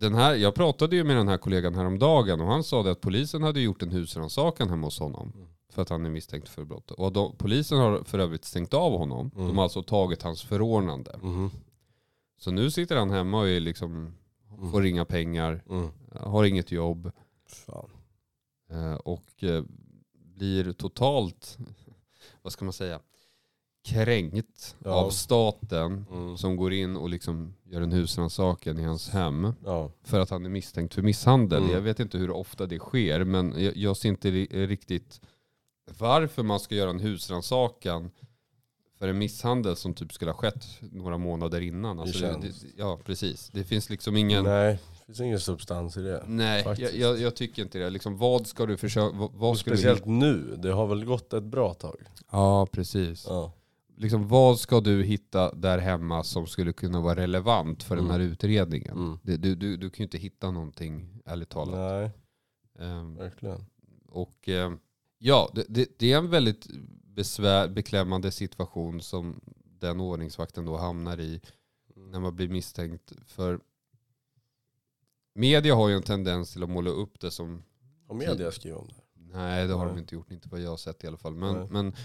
Mm. 0.00 0.12
Den 0.12 0.14
här, 0.14 0.34
jag 0.34 0.54
pratade 0.54 0.96
ju 0.96 1.04
med 1.04 1.16
den 1.16 1.28
här 1.28 1.38
kollegan 1.38 1.74
häromdagen 1.74 2.40
och 2.40 2.46
han 2.46 2.64
sa 2.64 2.82
det 2.82 2.90
att 2.90 3.00
polisen 3.00 3.42
hade 3.42 3.60
gjort 3.60 3.82
en 3.82 3.90
husrannsakan 3.90 4.68
hemma 4.70 4.86
hos 4.86 4.98
honom. 4.98 5.32
Mm. 5.34 5.48
För 5.72 5.82
att 5.82 5.88
han 5.88 6.06
är 6.06 6.10
misstänkt 6.10 6.48
för 6.48 6.64
brott. 6.64 6.90
Och 6.90 7.12
de, 7.12 7.36
polisen 7.36 7.78
har 7.78 8.02
för 8.04 8.18
övrigt 8.18 8.44
stängt 8.44 8.74
av 8.74 8.92
honom. 8.98 9.30
Mm. 9.34 9.46
De 9.48 9.56
har 9.56 9.64
alltså 9.64 9.82
tagit 9.82 10.22
hans 10.22 10.42
förordnande. 10.42 11.18
Mhm. 11.22 11.50
Så 12.38 12.50
nu 12.50 12.70
sitter 12.70 12.96
han 12.96 13.10
hemma 13.10 13.40
och 13.40 13.48
är 13.48 13.60
liksom, 13.60 14.14
Mm. 14.58 14.70
får 14.72 14.86
inga 14.86 15.04
pengar, 15.04 15.62
Mm. 15.70 15.88
har 16.20 16.44
inget 16.44 16.72
jobb 16.72 17.10
eh, 18.70 18.94
och 18.94 19.44
eh, 19.44 19.64
blir 20.12 20.72
totalt, 20.72 21.58
vad 22.42 22.52
ska 22.52 22.64
man 22.64 22.72
säga, 22.72 23.00
kränkt 23.86 24.76
Ja. 24.84 24.90
av 24.90 25.10
staten 25.10 26.06
Mm. 26.12 26.36
som 26.38 26.56
går 26.56 26.72
in 26.72 26.96
och 26.96 27.08
liksom 27.08 27.54
gör 27.64 27.80
en 27.80 27.92
husrannsakan 27.92 28.78
i 28.78 28.82
hans 28.82 29.08
hem. 29.10 29.52
Ja. 29.64 29.90
för 30.04 30.20
att 30.20 30.30
han 30.30 30.44
är 30.44 30.48
misstänkt 30.48 30.94
för 30.94 31.02
misshandel. 31.02 31.58
Mm. 31.62 31.72
Jag 31.74 31.80
vet 31.80 32.00
inte 32.00 32.18
hur 32.18 32.30
ofta 32.30 32.66
det 32.66 32.78
sker, 32.78 33.24
men 33.24 33.54
jag, 33.64 33.76
jag 33.76 33.96
ser 33.96 34.08
inte 34.08 34.30
ri- 34.30 34.66
riktigt 34.66 35.20
varför 35.98 36.42
man 36.42 36.60
ska 36.60 36.74
göra 36.74 36.90
en 36.90 37.00
husrannsakan 37.00 38.10
för 38.98 39.08
en 39.08 39.18
misshandel 39.18 39.76
som 39.76 39.94
typ 39.94 40.12
skulle 40.12 40.30
ha 40.30 40.38
skett 40.38 40.64
några 40.80 41.18
månader 41.18 41.60
innan. 41.60 42.00
Alltså 42.00 42.20
det, 42.26 42.38
det, 42.42 42.52
ja, 42.76 42.98
precis. 43.04 43.50
Det 43.52 43.64
finns 43.64 43.90
liksom 43.90 44.16
ingen... 44.16 44.44
Nej, 44.44 44.78
det 44.98 45.06
finns 45.06 45.20
ingen 45.20 45.40
substans 45.40 45.96
i 45.96 46.00
det. 46.02 46.24
Nej, 46.26 46.64
jag, 46.78 46.94
jag, 46.94 47.20
jag 47.20 47.36
tycker 47.36 47.62
inte 47.62 47.78
det. 47.78 47.90
Liksom, 47.90 48.16
vad 48.18 48.46
ska 48.46 48.66
du 48.66 48.76
försöka... 48.76 49.16
Vad, 49.16 49.32
vad 49.32 49.58
ska 49.58 49.70
du 49.70 49.76
speciellt 49.76 49.98
hitta? 50.00 50.10
nu, 50.10 50.56
det 50.62 50.72
har 50.72 50.86
väl 50.86 51.04
gått 51.04 51.32
ett 51.32 51.44
bra 51.44 51.74
tag. 51.74 51.96
Ja, 52.30 52.66
precis. 52.66 53.26
Ja. 53.28 53.52
Liksom, 53.98 54.28
vad 54.28 54.58
ska 54.60 54.80
du 54.80 55.02
hitta 55.02 55.54
där 55.54 55.78
hemma 55.78 56.24
som 56.24 56.46
skulle 56.46 56.72
kunna 56.72 57.00
vara 57.00 57.16
relevant 57.16 57.82
för 57.82 57.96
den 57.96 58.06
här 58.10 58.20
Mm. 58.20 58.32
utredningen? 58.32 58.96
Mm. 58.98 59.18
Det, 59.22 59.36
du, 59.36 59.54
du, 59.54 59.76
du 59.76 59.90
kan 59.90 59.98
ju 59.98 60.04
inte 60.04 60.18
hitta 60.18 60.50
någonting, 60.50 61.22
ärligt 61.24 61.48
talat. 61.48 61.74
Nej, 61.78 62.10
Ehm, 62.88 63.14
verkligen. 63.16 63.66
Och 64.08 64.48
eh, 64.48 64.72
Ja, 65.18 65.50
det, 65.54 65.64
det, 65.68 65.98
det 65.98 66.12
är 66.12 66.18
en 66.18 66.30
väldigt 66.30 66.66
besvär, 67.04 67.68
beklämmande 67.68 68.30
situation 68.30 69.00
som 69.00 69.40
den 69.80 70.00
ordningsvakten 70.00 70.64
då 70.64 70.76
hamnar 70.76 71.20
i 71.20 71.40
när 71.96 72.20
man 72.20 72.36
blir 72.36 72.48
misstänkt. 72.48 73.12
För 73.26 73.60
media 75.34 75.74
har 75.74 75.88
ju 75.88 75.94
en 75.94 76.02
tendens 76.02 76.52
till 76.52 76.62
att 76.62 76.70
måla 76.70 76.90
upp 76.90 77.20
det 77.20 77.30
som 77.30 77.62
Har 78.08 78.14
media 78.14 78.50
skrivit 78.52 78.78
om 78.78 78.88
det? 78.88 79.02
Nej, 79.38 79.66
det 79.66 79.74
har 79.74 79.86
de 79.86 79.92
Nej. 79.92 80.00
inte 80.00 80.14
gjort. 80.14 80.30
Inte 80.30 80.48
vad 80.48 80.60
jag 80.60 80.70
har 80.70 80.76
sett 80.76 81.04
i 81.04 81.06
alla 81.06 81.16
fall. 81.16 81.34
Men, 81.34 81.54
Nej. 81.54 81.68
men 81.70 81.92
me- 81.92 81.96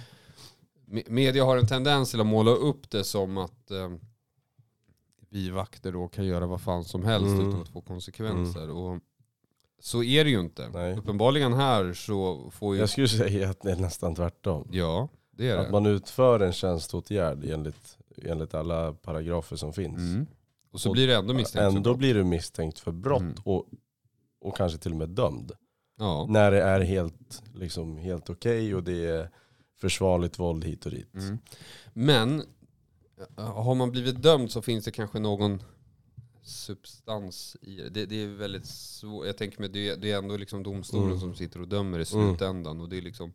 media 1.07 1.45
har 1.45 1.57
en 1.57 1.67
tendens 1.67 2.12
till 2.12 2.19
att 2.21 2.25
måla 2.27 2.51
upp 2.51 2.89
det 2.89 3.03
som 3.03 3.38
att 3.38 3.71
eh, 3.71 3.89
vi 5.29 5.50
vakter 5.50 5.91
då 5.91 6.07
kan 6.07 6.25
göra 6.25 6.45
vad 6.48 6.62
fan 6.62 6.83
som 6.83 7.05
helst 7.05 7.27
Mm. 7.27 7.50
utan 7.50 7.62
att 7.62 7.69
få 7.69 7.81
konsekvenser. 7.81 8.69
Och 8.69 9.00
så 9.79 10.03
är 10.03 10.24
det 10.24 10.29
ju 10.29 10.39
inte. 10.39 10.69
Nej. 10.74 10.98
Uppenbarligen 10.98 11.53
här 11.53 11.93
så 11.93 12.50
får 12.51 12.75
ju... 12.75 12.79
Jag 12.81 12.89
skulle 12.89 13.07
säga 13.07 13.50
att 13.50 13.62
det 13.62 13.71
är 13.71 13.75
nästan 13.75 14.15
tvärtom. 14.15 14.67
Ja, 14.71 15.10
det 15.31 15.50
är 15.50 15.55
det. 15.55 15.62
Att 15.62 15.71
man 15.71 15.86
utför 15.86 16.39
en 16.39 16.53
tjänsteåtgärd 16.53 17.43
enligt, 17.45 17.98
enligt 18.24 18.53
alla 18.53 18.93
paragrafer 18.93 19.55
som 19.55 19.74
finns. 19.74 19.98
Mm. 19.98 20.27
Och 20.71 20.81
så 20.81 20.89
Och 20.89 20.93
blir 20.93 21.07
det 21.07 21.15
ändå 21.15 21.33
misstänkt 21.33 21.62
för 21.62 21.67
Ändå 21.77 21.81
brott. 21.81 21.98
blir 21.98 22.13
du 22.13 22.24
misstänkt 22.24 22.79
för 22.79 22.91
brott 22.91 23.21
Mm. 23.21 23.36
och, 23.43 23.65
och 24.41 24.57
kanske 24.57 24.77
till 24.79 24.91
och 24.91 24.98
med 24.98 25.10
dömd. 25.10 25.51
Ja. 26.00 26.25
När 26.29 26.51
det 26.51 26.62
är 26.63 26.79
helt, 26.81 27.43
liksom, 27.53 27.98
helt 27.98 28.29
okej 28.29 28.75
och 28.75 28.83
det 28.83 29.05
är 29.05 29.29
försvarligt 29.82 30.40
våld 30.40 30.64
hit 30.64 30.86
och 30.86 30.92
dit. 30.92 31.16
Mm. 31.16 31.38
Men 31.94 32.44
eh, 33.38 33.46
har 33.46 33.76
man 33.76 33.92
blivit 33.92 34.22
dömd 34.24 34.52
så 34.52 34.62
finns 34.62 34.86
det 34.86 34.92
kanske 34.92 35.20
någon 35.20 35.62
substans 36.44 37.58
i 37.62 37.76
det. 37.76 37.90
Det, 37.90 38.06
det 38.06 38.24
är 38.24 38.28
väldigt 38.28 38.66
svårt. 38.66 39.26
Jag 39.26 39.38
tänker 39.38 39.60
mig 39.60 39.70
det, 39.70 39.96
det 39.96 40.12
är 40.12 40.18
ändå 40.18 40.38
liksom 40.38 40.64
domstolen 40.64 41.08
Mm. 41.08 41.20
som 41.20 41.36
sitter 41.36 41.62
och 41.62 41.68
dömer 41.68 42.00
i 42.00 42.06
Mm. 42.14 42.30
slutändan. 42.30 42.82
Och 42.82 42.90
det 42.90 42.98
är 42.98 43.02
liksom, 43.02 43.34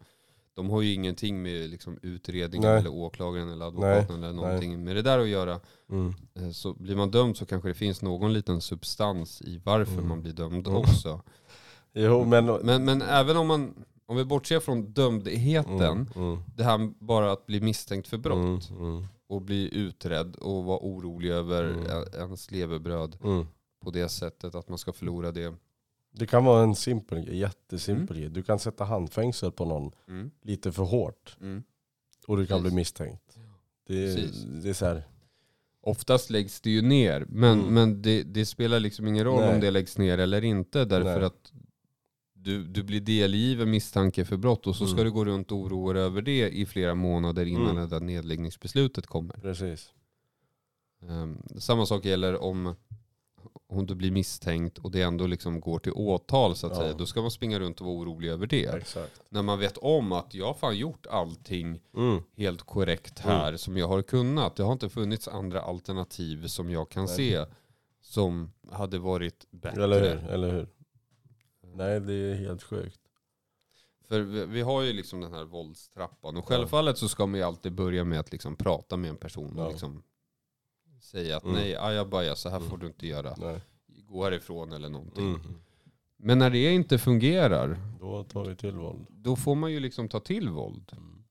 de 0.55 0.71
har 0.71 0.83
ju 0.83 0.93
ingenting 0.95 1.43
med 1.43 1.71
liksom 1.71 1.99
utredningen 2.03 2.71
Nej. 2.71 2.79
eller 2.79 2.91
åklagaren 2.93 3.49
eller 3.49 3.67
advokaten 3.67 4.23
eller 4.25 4.33
någonting 4.33 4.85
med 4.85 4.97
det 4.97 5.03
där 5.03 5.19
att 5.19 5.29
göra. 5.29 5.61
Mm. 5.91 6.15
Eh, 6.35 6.51
Så 6.51 6.75
blir 6.75 6.97
man 6.97 7.11
dömd 7.11 7.37
så 7.37 7.47
kanske 7.47 7.69
det 7.69 7.75
finns 7.75 8.03
någon 8.03 8.33
liten 8.33 8.61
substans 8.61 9.43
i 9.43 9.61
varför 9.65 9.93
Mm. 9.93 10.09
man 10.09 10.23
blir 10.23 10.33
dömd 10.33 10.67
Mm. 10.67 10.79
också. 10.79 11.23
Jo 11.99 12.25
men... 12.25 12.47
Men, 12.47 12.85
men 12.85 13.03
även 13.03 13.37
om 13.37 13.47
man, 13.47 13.85
om 14.07 14.17
vi 14.17 14.25
bortser 14.25 14.61
från 14.61 14.93
dömdheten, 14.93 15.81
Mm, 15.81 16.09
mm, 16.17 16.39
det 16.57 16.65
här 16.65 16.93
bara 17.05 17.33
att 17.33 17.47
bli 17.47 17.61
misstänkt 17.61 18.09
för 18.09 18.19
brott 18.19 18.71
mm, 18.71 18.83
mm, 18.83 19.07
och 19.27 19.43
bli 19.43 19.75
utredd 19.75 20.37
och 20.37 20.65
vara 20.65 20.79
orolig 20.83 21.31
över 21.31 21.65
Mm. 21.65 21.87
ens 22.15 22.51
levebröd 22.51 23.17
mm. 23.25 23.47
på 23.85 23.91
det 23.91 24.09
sättet 24.09 24.55
att 24.55 24.69
man 24.69 24.79
ska 24.79 24.93
förlora 24.93 25.33
det. 25.33 25.55
Det 26.13 26.27
kan 26.27 26.45
vara 26.45 26.63
en 26.63 26.75
simpel 26.75 27.35
jättesimpel 27.35 28.19
grej. 28.19 28.29
Du 28.29 28.43
kan 28.43 28.59
sätta 28.59 28.85
handfängsel 28.85 29.53
på 29.53 29.65
någon 29.65 29.93
lite 30.43 30.73
för 30.73 30.83
hårt 30.83 31.37
och 32.27 32.37
du 32.37 32.47
kan 32.47 32.59
Precis. 32.59 32.63
bli 32.73 32.81
misstänkt. 32.81 33.39
Det 33.87 34.17
det 34.63 34.69
är 34.69 34.73
så 34.75 34.87
här, 34.87 35.03
Oftast 35.81 36.31
läggs 36.31 36.61
det 36.61 36.71
ju 36.71 36.83
ner, 36.83 37.27
men, 37.29 37.59
men 37.75 38.03
det, 38.03 38.23
det 38.23 38.47
spelar 38.47 38.81
liksom 38.81 39.07
ingen 39.07 39.25
roll 39.25 39.41
Nej. 39.41 39.55
om 39.55 39.61
det 39.61 39.71
läggs 39.71 39.99
ner 39.99 40.19
eller 40.19 40.45
inte 40.45 40.85
därför 40.85 41.17
Nej. 41.17 41.25
att 41.25 41.53
du, 42.47 42.63
du 42.65 42.83
blir 42.83 43.01
delgiven 43.01 43.71
misstanke 43.71 44.25
för 44.25 44.37
brott 44.37 44.67
och 44.67 44.77
så 44.77 44.87
ska 44.87 44.95
Mm. 45.01 45.05
du 45.05 45.11
gå 45.11 45.25
runt 45.25 45.53
och 45.53 45.59
oroa 45.59 45.93
dig 45.93 46.03
över 46.03 46.23
det 46.23 46.49
i 46.51 46.67
flera 46.67 46.95
månader 46.95 47.47
innan 47.47 47.63
Mm. 47.71 47.77
det 47.77 47.87
där 47.87 48.01
nedläggningsbeslutet 48.01 49.07
kommer. 49.07 49.35
precis. 49.35 49.93
Ehm, 51.09 51.43
samma 51.59 51.87
sak 51.87 52.05
gäller 52.05 52.43
om, 52.43 52.75
om 53.69 53.87
du 53.87 53.95
blir 53.95 54.11
misstänkt 54.11 54.79
och 54.79 54.91
det 54.91 55.03
ändå 55.03 55.27
liksom 55.27 55.61
går 55.61 55.79
till 55.79 55.93
åtal 55.93 56.57
så 56.57 56.67
att 56.67 56.73
Ja. 56.73 56.79
säga. 56.79 56.93
Då 56.95 57.07
ska 57.07 57.23
man 57.23 57.31
springa 57.31 57.59
runt 57.59 57.81
och 57.81 57.87
vara 57.87 57.97
orolig 57.99 58.29
över 58.29 58.47
det. 58.47 58.67
Exakt. 58.75 59.21
När 59.29 59.43
man 59.43 59.59
vet 59.59 59.77
om 59.77 60.13
att 60.13 60.35
jag 60.35 60.47
har 60.47 60.55
fan 60.55 60.77
gjort 60.79 61.07
allting 61.07 61.81
Mm. 61.97 62.23
helt 62.37 62.63
korrekt 62.63 63.19
här 63.19 63.57
som 63.57 63.77
jag 63.77 63.89
har 63.89 64.03
kunnat. 64.03 64.57
Det 64.57 64.63
har 64.63 64.73
inte 64.73 64.89
funnits 64.89 65.29
andra 65.29 65.61
alternativ 65.61 66.47
som 66.47 66.71
jag 66.71 66.89
kan 66.89 67.05
Nej. 67.05 67.17
se 67.17 67.45
som 68.03 68.53
hade 68.73 68.99
varit 68.99 69.47
bättre. 69.51 69.85
Eller 69.85 70.01
hur? 70.01 70.31
Eller 70.31 70.51
hur? 70.53 70.69
Nej 71.77 72.01
det 72.01 72.13
är 72.15 72.35
helt 72.35 72.63
sjukt. 72.63 73.01
För 74.09 74.21
vi, 74.21 74.47
vi 74.47 74.61
har 74.63 74.83
ju 74.83 74.93
liksom 74.93 75.21
den 75.21 75.33
här 75.33 75.45
våldstrappan 75.45 76.37
och 76.37 76.49
självfallet 76.49 76.99
så 76.99 77.09
ska 77.09 77.27
man 77.27 77.41
ju 77.41 77.47
alltid 77.47 77.73
börja 77.73 78.05
med 78.05 78.21
att 78.21 78.33
liksom 78.33 78.57
prata 78.57 78.97
med 78.97 79.11
en 79.11 79.17
person 79.17 79.59
och 79.59 79.65
Ja. 79.65 79.69
liksom 79.69 80.03
säga 81.01 81.37
att 81.37 81.45
Mm. 81.45 81.57
nej, 81.57 81.77
ajabaja, 81.77 82.37
så 82.37 82.49
här 82.49 82.57
Mm. 82.57 82.71
får 82.71 82.79
du 82.79 82.87
inte 82.87 83.07
göra. 83.07 83.35
Nej. 83.39 83.61
Gå 83.87 84.25
härifrån 84.25 84.73
eller 84.73 84.89
någonting. 84.89 85.29
Mm. 85.29 85.41
Men 86.17 86.39
när 86.39 86.51
det 86.51 86.75
inte 86.75 86.99
fungerar, 86.99 87.79
Då 88.01 88.25
tar 88.25 88.45
vi 88.45 88.57
till 88.57 88.73
våld. 88.77 89.07
då 89.11 89.37
får 89.37 89.55
man 89.55 89.73
ju 89.73 89.81
liksom 89.81 90.09
ta 90.09 90.21
till 90.21 90.49
våld. 90.49 90.91
Mm. 90.93 91.23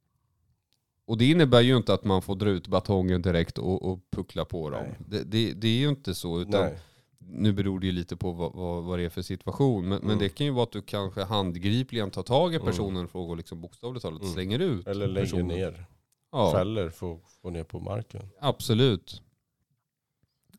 Och 1.06 1.18
det 1.18 1.25
innebär 1.30 1.62
ju 1.62 1.78
inte 1.78 1.94
att 1.94 2.04
man 2.04 2.22
får 2.22 2.36
dra 2.36 2.50
ut 2.50 2.68
batongen 2.68 3.22
direkt 3.22 3.58
och, 3.58 3.92
och 3.92 4.00
puckla 4.12 4.46
på 4.46 4.70
dem. 4.70 4.84
Nej. 4.84 4.98
Det, 5.08 5.24
det, 5.24 5.54
det 5.54 5.68
är 5.68 5.78
ju 5.80 5.90
inte 5.90 6.16
så. 6.16 6.40
Utan 6.42 6.62
Nej. 6.66 6.80
Nu 7.27 7.53
beror 7.53 7.79
det 7.79 7.86
ju 7.86 7.91
lite 7.91 8.15
på 8.17 8.32
vad, 8.32 8.53
vad, 8.53 8.84
vad 8.84 9.00
det 9.00 9.05
är 9.05 9.10
för 9.10 9.22
situation. 9.22 9.82
Men, 9.89 9.98
men 10.00 10.08
Mm. 10.08 10.20
det 10.20 10.29
kan 10.29 10.46
ju 10.46 10.51
vara 10.51 10.63
att 10.63 10.72
du 10.72 10.82
kanske 10.82 11.24
handgripligen 11.24 12.12
tar 12.12 12.24
tag 12.24 12.53
i 12.53 12.55
Mm. 12.55 12.65
personen 12.67 13.08
och 13.12 13.27
går 13.27 13.36
liksom 13.36 13.62
bokstavligt 13.62 14.01
talat 14.03 14.22
Mm. 14.22 14.34
slänger 14.34 14.60
ut 14.60 14.88
Eller 14.88 15.08
lägger 15.08 15.22
personen. 15.25 15.48
ner. 15.48 15.86
Ja, 16.32 16.51
Fäller 16.51 16.89
för 16.89 17.13
att 17.13 17.22
få 17.41 17.50
ner 17.50 17.63
på 17.63 17.79
marken. 17.79 18.29
absolut. 18.39 19.22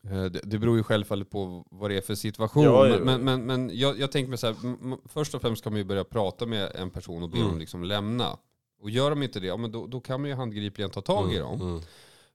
Eh, 0.03 0.23
Det, 0.25 0.41
det 0.43 0.57
beror 0.59 0.77
ju 0.77 0.83
självfallet 0.83 1.29
på 1.29 1.65
vad 1.71 1.91
det 1.91 1.97
är 1.97 2.01
för 2.01 2.15
situation. 2.15 2.63
Ja, 2.63 2.87
ja. 2.87 2.95
Men, 2.99 3.05
men, 3.05 3.23
men, 3.23 3.45
men 3.67 3.77
jag, 3.77 3.99
jag 3.99 4.11
tänker 4.11 4.29
mig 4.29 4.37
så 4.37 4.47
här, 4.47 4.55
först 5.07 5.35
och 5.35 5.41
främst 5.41 5.63
kan 5.63 5.73
man 5.73 5.77
ju 5.77 5.83
börja 5.85 6.03
prata 6.03 6.45
med 6.45 6.71
en 6.75 6.89
person 6.89 7.23
och 7.23 7.29
be 7.29 7.37
Mm. 7.37 7.49
dem 7.49 7.59
liksom 7.59 7.83
lämna. 7.83 8.37
Och 8.81 8.89
gör 8.89 9.09
de 9.09 9.23
inte 9.23 9.39
det, 9.39 9.47
ja, 9.47 9.57
men 9.57 9.71
då, 9.71 9.87
då 9.87 9.99
kan 10.01 10.21
man 10.21 10.29
ju 10.29 10.35
handgripligen 10.35 10.91
ta 10.91 11.01
tag 11.01 11.33
i 11.33 11.37
dem 11.37 11.61
Mm. 11.61 11.81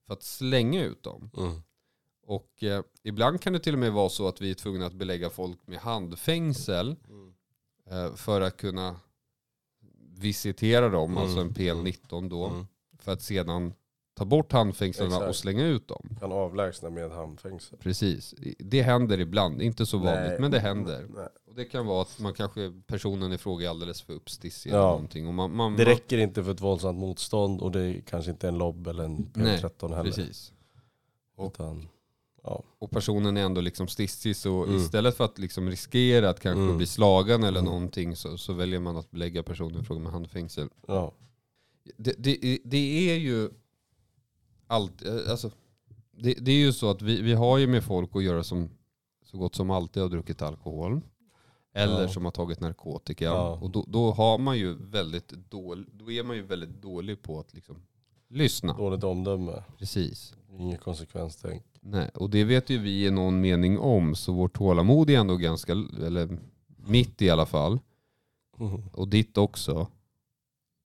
för 0.06 0.12
att 0.12 0.22
slänga 0.22 0.84
ut 0.84 1.02
dem. 1.02 1.30
Mm. 2.28 2.36
Och 2.36 2.62
eh, 2.62 2.82
ibland 3.02 3.40
kan 3.40 3.52
det 3.52 3.58
till 3.60 3.72
och 3.72 3.78
med 3.78 3.92
vara 3.92 4.08
så 4.08 4.28
att 4.28 4.40
vi 4.40 4.50
är 4.50 4.54
tvungna 4.54 4.86
att 4.86 4.94
belägga 4.94 5.30
folk 5.30 5.66
med 5.66 5.78
handfängsel 5.78 6.96
Mm. 7.08 7.32
eh, 7.90 8.14
för 8.14 8.40
att 8.40 8.56
kunna 8.56 8.96
visitera 10.16 10.88
dem, 10.88 11.10
Mm, 11.10 11.22
alltså 11.22 11.40
en 11.40 11.50
PL19 11.54 12.28
då, 12.28 12.46
Mm. 12.46 12.66
för 12.98 13.12
att 13.12 13.22
sedan 13.22 13.74
ta 14.14 14.24
bort 14.24 14.52
handfängslarna 14.52 15.10
Exakt. 15.14 15.28
och 15.28 15.36
slänga 15.36 15.64
ut 15.66 15.88
dem. 15.88 16.16
Kan 16.20 16.32
avlägsna 16.32 16.90
med 16.90 17.10
handfängsel. 17.10 17.78
Precis. 17.78 18.34
Det 18.58 18.82
händer 18.82 19.20
ibland, 19.20 19.62
inte 19.62 19.86
så 19.86 19.98
vanligt, 19.98 20.28
Nej. 20.30 20.40
men 20.40 20.50
det 20.50 20.58
händer. 20.60 21.06
Nej. 21.16 21.28
Och 21.46 21.54
det 21.54 21.64
kan 21.64 21.86
vara 21.86 22.02
att 22.02 22.18
man 22.18 22.34
kanske, 22.34 22.72
personen 22.86 23.32
i 23.32 23.38
fråga 23.38 23.66
är 23.66 23.70
alldeles 23.70 24.02
för 24.02 24.12
uppstissig 24.12 24.70
Ja. 24.70 24.74
eller 24.76 24.86
någonting. 24.86 25.26
Och 25.28 25.34
man, 25.34 25.56
man, 25.56 25.76
Det 25.76 25.84
räcker 25.84 26.18
inte 26.18 26.44
för 26.44 26.50
ett 26.52 26.60
våldsamt 26.60 26.98
motstånd 26.98 27.60
och 27.60 27.70
det 27.72 27.80
är 27.82 28.00
kanske 28.00 28.30
inte 28.30 28.48
en 28.48 28.58
lobb 28.58 28.86
eller 28.86 29.04
en 29.04 29.30
Nej, 29.34 29.58
P13 29.58 29.72
man, 29.82 29.92
heller. 29.92 30.04
precis. 30.12 30.52
Utan, 31.38 31.88
ja. 32.42 32.62
Och 32.78 32.90
personen 32.90 33.36
är 33.36 33.42
ändå 33.42 33.60
liksom 33.60 33.88
stissig 33.88 34.36
så 34.36 34.64
Mm. 34.64 34.76
istället 34.76 35.16
för 35.16 35.24
att 35.24 35.38
liksom 35.38 35.70
riskera 35.70 36.30
att 36.30 36.40
kanske 36.40 36.62
Mm. 36.62 36.76
bli 36.76 36.86
slagen 36.86 37.42
eller 37.44 37.60
Mm. 37.60 37.72
någonting 37.72 38.16
så, 38.16 38.38
så 38.38 38.52
väljer 38.52 38.80
man 38.80 38.96
att 38.96 39.10
belägga 39.10 39.42
personen 39.42 39.80
i 39.80 39.84
fråga 39.84 40.00
med 40.00 40.12
handfängsel. 40.12 40.68
Ja. 40.86 41.12
Det, 41.96 42.14
det, 42.18 42.58
det 42.64 43.10
är 43.10 43.16
ju 43.18 43.50
allt, 44.66 45.04
eh, 45.04 45.14
alltså, 45.30 45.50
det, 46.10 46.34
det 46.34 46.50
är 46.52 46.56
ju 46.56 46.72
så 46.72 46.90
att 46.90 47.02
vi, 47.02 47.22
vi 47.22 47.32
har 47.32 47.58
ju 47.58 47.66
med 47.66 47.84
folk 47.84 48.16
att 48.16 48.22
göra 48.24 48.44
som 48.44 48.70
så 49.24 49.38
gott 49.38 49.54
som 49.54 49.70
alltid 49.70 50.02
har 50.02 50.10
druckit 50.10 50.42
alkohol. 50.42 51.00
Eller 51.74 52.02
Ja. 52.02 52.08
som 52.08 52.24
har 52.24 52.32
tagit 52.32 52.60
narkotika. 52.60 53.24
Ja. 53.24 53.58
Och 53.62 53.70
då, 53.70 53.84
då 53.88 54.10
har 54.10 54.38
man 54.38 54.58
ju 54.58 54.74
väldigt 54.74 55.28
dålig, 55.28 55.86
då 55.92 56.10
är 56.10 56.22
man 56.22 56.36
ju 56.36 56.42
väldigt 56.42 56.82
dålig 56.82 57.22
på 57.22 57.40
att 57.40 57.54
liksom 57.54 57.76
lyssna. 58.28 58.72
Dåligt 58.76 59.04
omdöme. 59.04 59.62
Precis. 59.78 60.34
Inget 60.58 60.80
konsekvenstänk. 60.80 61.62
Nej, 61.84 62.10
och 62.14 62.30
det 62.30 62.44
vet 62.44 62.70
ju 62.70 62.78
vi 62.78 63.06
i 63.06 63.10
någon 63.10 63.40
mening 63.40 63.78
om. 63.78 64.14
Så 64.14 64.32
vårt 64.32 64.56
tålamod 64.56 65.10
är 65.10 65.18
ändå 65.18 65.36
ganska, 65.36 65.72
eller 65.72 66.38
mitt 66.76 67.22
i 67.22 67.30
alla 67.30 67.46
fall. 67.46 67.78
Mm. 68.60 68.82
Och 68.92 69.08
ditt 69.08 69.38
också. 69.38 69.86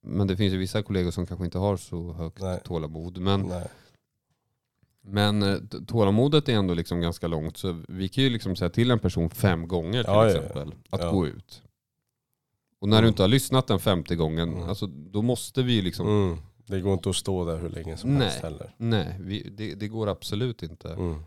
Men 0.02 0.26
det 0.26 0.36
finns 0.36 0.54
ju 0.54 0.58
vissa 0.58 0.82
kollegor 0.82 1.10
som 1.10 1.26
kanske 1.26 1.44
inte 1.44 1.58
har 1.58 1.76
så 1.76 2.12
högt 2.12 2.40
Nej. 2.42 2.60
tålamod. 2.64 3.18
Men, 3.18 3.40
Nej. 3.40 3.66
men 5.02 5.42
eh, 5.42 5.56
tålamodet 5.86 6.48
är 6.48 6.52
ändå 6.54 6.74
liksom 6.74 7.00
ganska 7.00 7.26
långt. 7.28 7.56
Så 7.56 7.82
vi 7.88 8.08
kan 8.08 8.24
ju 8.24 8.30
liksom 8.30 8.56
säga 8.56 8.70
till 8.70 8.90
en 8.90 8.98
person 8.98 9.30
fem 9.30 9.68
gånger 9.68 10.02
till 10.02 10.12
Ja, 10.12 10.24
ja, 10.26 10.30
ja. 10.30 10.36
exempel 10.36 10.74
att 10.90 11.00
Ja. 11.00 11.10
gå 11.10 11.26
ut. 11.26 11.62
Och 12.80 12.88
när 12.88 12.96
du 12.96 12.98
Mm. 13.02 13.08
inte 13.08 13.22
har 13.22 13.28
lyssnat 13.28 13.66
den 13.66 13.78
femte 13.80 14.16
gången, 14.16 14.52
Mm. 14.54 14.68
alltså, 14.68 14.86
då 14.86 15.22
måste 15.22 15.62
vi 15.62 15.72
ju 15.72 15.82
liksom, 15.82 16.06
Mm. 16.08 16.38
Det 16.68 16.80
går 16.80 16.92
inte 16.92 17.10
att 17.10 17.16
stå 17.16 17.44
där 17.44 17.56
hur 17.58 17.68
länge 17.68 17.96
som 17.96 18.14
Nej. 18.14 18.22
helst 18.22 18.42
heller. 18.42 18.74
nej, 18.76 19.16
vi, 19.20 19.50
det, 19.50 19.74
det 19.74 19.88
går 19.88 20.08
absolut 20.08 20.62
inte. 20.62 20.92
Mm. 20.92 21.22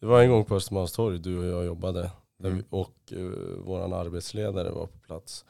Det 0.00 0.06
var 0.06 0.22
en 0.22 0.30
gång 0.30 0.44
på 0.44 0.54
Östermalmstorg, 0.54 1.18
du 1.18 1.38
och 1.38 1.44
jag 1.44 1.64
jobbade. 1.64 2.10
Mm. 2.40 2.56
vi, 2.56 2.64
och 2.70 2.94
uh, 3.12 3.32
vår 3.58 3.94
arbetsledare 3.94 4.70
var 4.70 4.86
på 4.86 4.98
plats. 4.98 5.44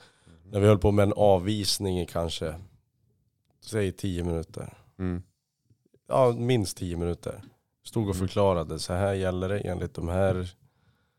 När 0.44 0.60
vi 0.60 0.66
höll 0.66 0.78
på 0.78 0.90
med 0.90 1.02
en 1.02 1.12
avvisning 1.16 2.00
i 2.00 2.06
kanske, 2.06 2.54
säg 3.60 3.92
tio 3.92 4.24
minuter. 4.24 4.78
Mm. 4.98 5.22
Ja, 6.08 6.32
minst 6.38 6.76
tio 6.76 6.96
minuter. 6.96 7.42
Stod 7.84 8.08
och 8.08 8.14
Mm. 8.14 8.28
förklarade, 8.28 8.78
så 8.78 8.92
här 8.92 9.14
gäller 9.14 9.48
det 9.48 9.58
enligt 9.58 9.94
de 9.94 10.08
här 10.08 10.54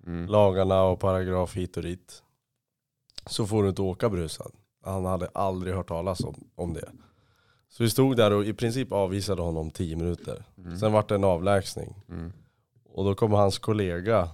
Mm. 0.08 0.26
lagarna 0.30 0.84
och 0.84 1.00
paragraf 1.00 1.56
hit 1.56 1.78
och 1.78 1.84
dit. 1.84 2.24
Så 3.26 3.46
får 3.48 3.64
du 3.64 3.70
inte 3.70 3.82
åka 3.82 4.10
brusad. 4.10 4.52
Han 4.84 5.06
hade 5.06 5.28
aldrig 5.28 5.76
hört 5.76 5.88
talas 5.88 6.20
om, 6.24 6.44
om 6.56 6.74
det. 6.74 6.92
Så 7.74 7.84
vi 7.84 7.90
stod 7.90 8.18
där 8.18 8.32
och 8.34 8.46
i 8.46 8.54
princip 8.54 8.92
avvisade 8.92 9.42
honom 9.42 9.72
10 9.72 9.96
minuter. 9.96 10.44
Mm. 10.58 10.78
Sen 10.78 10.92
vart 10.94 11.10
det 11.10 11.16
en 11.16 11.24
avlägsning. 11.24 11.96
Mm. 12.10 12.34
Och 12.94 13.04
då 13.06 13.16
kom 13.16 13.32
hans 13.32 13.60
kollega 13.60 14.30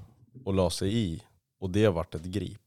och 0.46 0.54
la 0.54 0.70
sig 0.70 0.98
i. 0.98 1.24
Och 1.60 1.70
det 1.70 1.88
vart 1.90 2.16
ett 2.16 2.24
grip. 2.24 2.62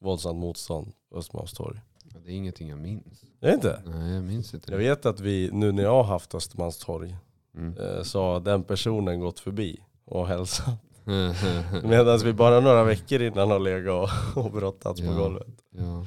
Våldsamt 0.00 0.38
motstånd 0.38 0.92
på 1.10 1.18
Östermalmstorg. 1.18 1.80
Ja, 2.14 2.20
Det 2.24 2.30
är 2.30 2.34
ingenting 2.34 2.68
jag 2.68 2.78
minns. 2.78 3.22
Är 3.40 3.48
det 3.48 3.54
inte? 3.54 3.82
Nej, 3.86 4.12
jag 4.14 4.24
minns 4.24 4.54
inte 4.54 4.70
Jag 4.72 4.78
vet 4.78 5.06
att 5.06 5.20
vi, 5.20 5.50
nu 5.52 5.72
när 5.72 5.82
jag 5.82 5.90
har 5.94 6.04
haft 6.04 6.34
Östermalmstorg, 6.34 7.16
Mm. 7.56 7.76
eh, 7.78 8.02
så 8.02 8.22
har 8.22 8.40
den 8.40 8.62
personen 8.62 9.20
gått 9.20 9.40
förbi 9.40 9.80
och 10.04 10.26
hälsat. 10.28 10.74
Medan 11.84 12.18
vi 12.18 12.32
bara 12.32 12.60
några 12.60 12.84
veckor 12.84 13.22
innan 13.22 13.50
har 13.50 13.58
legat 13.58 14.10
och, 14.34 14.44
och 14.44 14.52
brottats 14.52 15.00
på 15.00 15.06
Ja. 15.06 15.12
golvet. 15.12 15.46
ja. 15.70 16.06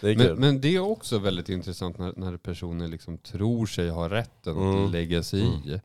Det 0.00 0.16
men, 0.18 0.34
men 0.36 0.60
det 0.60 0.76
är 0.76 0.80
också 0.80 1.18
väldigt 1.18 1.48
intressant 1.48 1.98
när, 1.98 2.12
när 2.16 2.36
personer 2.36 2.88
liksom 2.88 3.18
tror 3.18 3.66
sig 3.66 3.88
ha 3.88 4.08
rätten 4.08 4.56
Mm. 4.56 4.84
att 4.84 4.90
lägga 4.90 5.22
sig 5.22 5.40
i. 5.42 5.80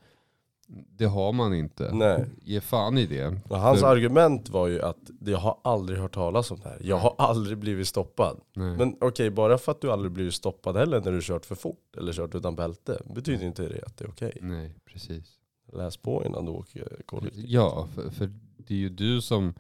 Det 0.98 1.06
har 1.06 1.34
man 1.34 1.54
inte. 1.54 1.90
Nej. 1.94 2.26
Ge 2.42 2.62
fan 2.62 2.98
i 2.98 3.06
det. 3.06 3.38
Och 3.50 3.60
hans 3.60 3.80
För- 3.80 3.88
argument 3.88 4.50
var 4.50 4.68
ju 4.68 4.82
att 4.82 4.98
jag 5.26 5.38
har 5.38 5.58
aldrig 5.64 6.00
hört 6.00 6.14
talas 6.14 6.52
om 6.52 6.60
det 6.60 6.70
här. 6.70 6.78
Jag 6.84 6.98
har 6.98 7.16
aldrig 7.18 7.58
blivit 7.58 7.88
stoppad. 7.88 8.40
Nej. 8.54 8.78
Men 8.78 8.96
okej, 9.02 9.30
bara 9.30 9.58
för 9.58 9.72
att 9.72 9.82
du 9.82 9.92
aldrig 9.92 10.12
blivit 10.12 10.34
stoppad 10.34 10.78
heller 10.78 11.02
när 11.02 11.12
du 11.12 11.22
kört 11.22 11.46
för 11.46 11.56
fort 11.56 11.96
eller 11.98 12.14
kört 12.14 12.36
utan 12.36 12.56
bälte 12.56 13.02
betyder 13.16 13.46
inte 13.46 13.68
det 13.70 13.84
att 13.86 13.98
det 13.98 14.04
är 14.06 14.10
okej. 14.10 14.38
Nej, 14.42 14.76
precis. 14.86 15.26
Läs 15.74 15.98
på 15.98 16.24
innan 16.26 16.46
du 16.46 16.52
åker 16.52 17.02
kollektivt. 17.06 17.46
Ja, 17.48 17.88
för, 17.96 18.10
för 18.10 18.30
det 18.58 18.74
är 18.74 18.78
ju 18.78 18.90
du 18.90 19.22
som, 19.22 19.54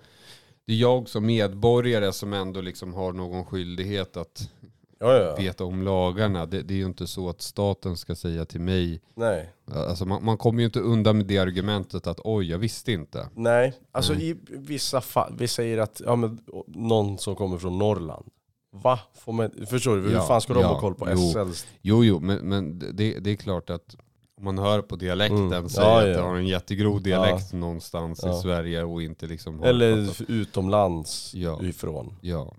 det 0.70 0.76
är 0.76 0.78
jag 0.78 1.10
som 1.10 1.26
medborgare 1.26 2.14
som 2.14 2.34
ändå 2.34 2.62
liksom 2.62 2.94
har 2.94 3.14
någon 3.14 3.46
skyldighet 3.46 4.18
att 4.18 4.50
Ja, 5.00 5.14
ja. 5.14 5.36
veta 5.36 5.66
om 5.66 5.82
lagarna. 5.82 6.46
Det, 6.46 6.62
det 6.62 6.74
är 6.74 6.78
ju 6.78 6.86
inte 6.86 7.08
så 7.08 7.30
att 7.30 7.42
staten 7.42 7.98
ska 7.98 8.16
säga 8.16 8.46
till 8.46 8.62
mig, 8.62 9.02
Nej. 9.16 9.54
alltså 9.66 10.06
man, 10.06 10.26
man 10.26 10.38
kommer 10.38 10.60
ju 10.60 10.66
inte 10.66 10.80
undan 10.80 11.18
med 11.18 11.26
det 11.26 11.38
argumentet 11.38 12.08
att 12.08 12.20
oj, 12.24 12.50
jag 12.50 12.58
visste 12.58 12.92
inte. 12.92 13.30
Nej, 13.36 13.74
alltså 13.92 14.14
Nej. 14.14 14.30
i 14.30 14.36
vissa 14.48 15.02
fall, 15.02 15.36
vi 15.38 15.48
säger 15.48 15.78
att 15.78 16.02
ja, 16.06 16.16
men, 16.16 16.40
någon 16.68 17.18
som 17.18 17.36
kommer 17.36 17.58
från 17.58 17.78
Norrland. 17.78 18.26
Va? 18.72 19.00
Får 19.14 19.34
man, 19.34 19.52
förstår 19.70 19.96
du? 19.96 20.02
Hur 20.02 20.12
Ja, 20.12 20.22
fan 20.22 20.42
ska 20.42 20.54
de 20.54 20.62
ja, 20.62 20.68
ha 20.68 20.80
koll 20.80 20.96
på 20.96 21.10
jo. 21.12 21.32
SLs? 21.32 21.68
Jo, 21.82 22.04
jo, 22.04 22.20
men, 22.20 22.38
men 22.38 22.80
det, 22.80 23.20
det 23.20 23.32
är 23.32 23.36
klart 23.36 23.70
att 23.70 23.96
om 24.40 24.46
man 24.46 24.58
hör 24.58 24.82
på 24.82 24.96
dialekten, 24.96 25.54
Mm. 25.54 25.70
säger 25.70 25.88
Ja, 25.90 26.02
att 26.02 26.08
ja. 26.08 26.14
det 26.14 26.22
har 26.22 26.36
en 26.36 26.48
jättegrov 26.48 27.02
dialekt 27.02 27.54
någonstans 27.54 28.20
Ja. 28.24 28.38
i 28.40 28.42
Sverige 28.42 28.84
och 28.84 29.04
inte 29.04 29.28
liksom 29.28 29.64
Eller 29.64 30.06
fattat- 30.06 30.30
utomlands 30.30 31.36
ifrån. 31.62 32.16
Ja, 32.22 32.56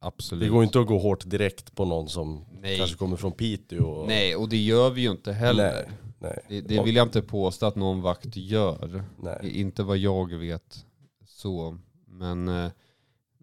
absolut. 0.00 0.44
Det 0.44 0.48
går 0.48 0.64
inte 0.64 0.80
att 0.80 0.86
gå 0.86 0.98
hårt 0.98 1.24
direkt 1.30 1.74
på 1.74 1.84
någon 1.84 2.08
som 2.08 2.44
Nej. 2.60 2.78
kanske 2.78 2.96
kommer 2.96 3.16
från 3.16 3.32
Piteå. 3.32 3.84
Och, 3.84 4.08
Nej, 4.08 4.36
och 4.36 4.48
det 4.48 4.56
gör 4.56 4.90
vi 4.90 5.00
ju 5.00 5.10
inte 5.10 5.32
heller. 5.32 5.72
Nej. 5.72 5.88
Nej. 6.18 6.44
Det, 6.48 6.60
det 6.60 6.82
vill 6.82 6.96
jag 6.96 7.06
inte 7.06 7.22
påstå 7.22 7.66
att 7.66 7.76
någon 7.76 8.02
vakt 8.02 8.36
gör. 8.36 9.04
Inte 9.42 9.82
vad 9.82 9.98
jag 9.98 10.34
vet 10.34 10.84
så. 11.26 11.78
Men 12.08 12.48
eh, 12.48 12.70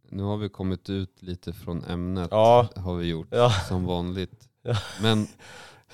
nu 0.10 0.24
har 0.24 0.38
vi 0.38 0.50
kommit 0.50 0.90
ut 0.90 1.22
lite 1.22 1.54
från 1.54 1.84
ämnet. 1.84 2.32
Har 2.32 2.96
vi 2.96 3.06
gjort 3.08 3.34
som 3.68 3.86
vanligt. 3.86 4.50
Men 5.02 5.28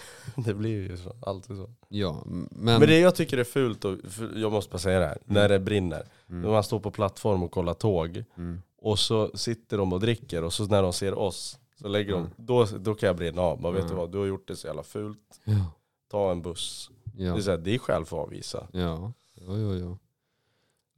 det 0.46 0.54
blir 0.54 0.70
ju 0.90 0.98
så. 0.98 1.16
Alltid 1.22 1.58
så. 1.58 1.70
ja, 1.90 2.24
men, 2.26 2.48
Men 2.52 2.82
det 2.82 3.00
jag 3.00 3.16
tycker 3.16 3.38
är 3.38 3.44
fult, 3.44 3.86
och, 3.86 3.98
jag 4.36 4.52
måste 4.52 4.72
bara 4.72 4.78
säga 4.80 5.00
det 5.00 5.06
här, 5.06 5.18
när 5.26 5.50
det 5.50 5.60
brinner. 5.60 6.04
När 6.28 6.38
mm, 6.38 6.52
man 6.52 6.64
står 6.64 6.80
på 6.80 6.92
plattform 6.92 7.44
och 7.44 7.52
kollar 7.52 7.74
tåg. 7.74 8.24
mm, 8.38 8.62
Och 8.78 9.00
så 9.00 9.32
sitter 9.38 9.78
de 9.78 9.94
och 9.94 10.00
dricker 10.00 10.44
och 10.44 10.54
så 10.54 10.66
när 10.66 10.82
de 10.84 10.94
ser 10.94 11.14
oss 11.14 11.60
så 11.82 11.88
lägger 11.88 12.14
Mm. 12.16 12.30
de, 12.38 12.46
då, 12.46 12.66
då 12.80 12.96
kan 12.96 13.08
jag 13.08 13.16
brinna 13.16 13.42
av. 13.42 13.62
Man 13.62 13.74
vet 13.74 13.82
Mm. 13.84 13.92
du 13.94 13.98
vad, 14.00 14.12
du 14.12 14.18
har 14.18 14.26
gjort 14.26 14.48
det 14.48 14.56
så 14.56 14.68
jävla 14.68 14.84
fult. 14.84 15.40
ja, 15.44 15.66
Ta 16.12 16.32
en 16.32 16.42
buss. 16.42 16.90
ja, 17.18 17.34
Det 17.34 17.40
är, 17.40 17.42
så 17.42 17.52
här, 17.52 17.58
det 17.58 17.76
är 17.76 17.80
skäl 17.80 18.06
för 18.06 18.18
att 18.18 18.24
avvisa. 18.28 18.68
ja, 18.72 19.12
ja, 19.36 19.58
ja, 19.58 19.76
ja. 19.76 19.98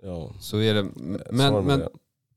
Ja. 0.03 0.29
Så 0.39 0.57
är 0.57 0.73
det. 0.73 0.83
Men, 1.31 1.65
men 1.65 1.79
det. 1.79 1.89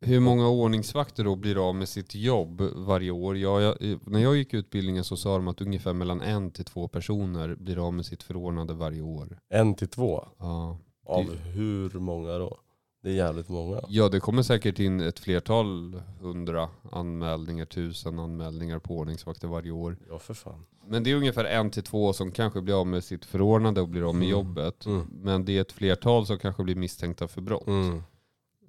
Hur 0.04 0.20
många 0.20 0.48
ordningsvakter 0.48 1.24
då 1.24 1.36
blir 1.36 1.68
av 1.68 1.74
med 1.74 1.88
sitt 1.88 2.14
jobb 2.14 2.60
varje 2.74 3.10
år? 3.10 3.36
Ja, 3.36 3.60
jag, 3.60 3.98
när 4.06 4.20
jag 4.20 4.36
gick 4.36 4.54
utbildningen 4.54 5.04
så 5.04 5.16
sa 5.16 5.36
de 5.36 5.48
att 5.48 5.60
ungefär 5.60 5.92
mellan 5.92 6.20
en 6.20 6.50
till 6.50 6.64
två 6.64 6.88
personer 6.88 7.54
blir 7.54 7.86
av 7.86 7.94
med 7.94 8.06
sitt 8.06 8.22
förordnande 8.22 8.74
varje 8.74 9.02
år. 9.02 9.38
En 9.48 9.74
till 9.74 9.88
två. 9.88 10.24
Ja. 10.38 10.78
Av 11.06 11.26
Det- 11.26 11.50
hur 11.50 11.90
många 12.00 12.38
då? 12.38 12.58
Det 13.02 13.10
är 13.10 13.14
jävligt 13.14 13.48
många. 13.48 13.80
Ja, 13.88 14.08
det 14.08 14.20
kommer 14.20 14.42
säkert 14.42 14.78
in 14.78 15.00
ett 15.00 15.18
flertal 15.18 15.94
hundra 16.20 16.68
anmälningar, 16.92 17.64
tusen 17.64 18.18
anmälningar 18.18 18.78
på 18.78 18.98
ordningsvakter 18.98 19.48
varje 19.48 19.70
år. 19.70 19.96
Ja 20.10 20.18
för 20.18 20.34
fan. 20.34 20.66
Men 20.86 21.02
det 21.04 21.10
är 21.10 21.14
ungefär 21.14 21.44
en 21.44 21.70
till 21.70 21.82
två 21.82 22.12
som 22.12 22.30
kanske 22.30 22.60
blir 22.60 22.80
av 22.80 22.86
med 22.86 23.04
sitt 23.04 23.24
förordnande 23.24 23.80
och 23.80 23.88
blir 23.88 24.08
av 24.08 24.14
med 24.14 24.28
Mm. 24.28 24.30
jobbet. 24.30 24.86
Mm. 24.86 25.06
Men 25.22 25.44
det 25.44 25.56
är 25.56 25.60
ett 25.60 25.72
flertal 25.72 26.26
som 26.26 26.38
kanske 26.38 26.62
blir 26.64 26.74
misstänkta 26.76 27.28
för 27.28 27.40
brott. 27.40 27.66
Mm. 27.66 28.02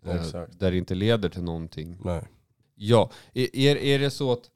Eh, 0.05 0.15
Exakt. 0.15 0.59
Där 0.59 0.71
det 0.71 0.77
inte 0.77 0.95
leder 0.95 1.29
till 1.29 1.43
någonting. 1.43 1.97
Nej. 2.03 2.23
Ja, 2.75 3.09
är, 3.33 3.55
är, 3.77 3.99
det 3.99 4.09
så 4.09 4.31
att 4.31 4.51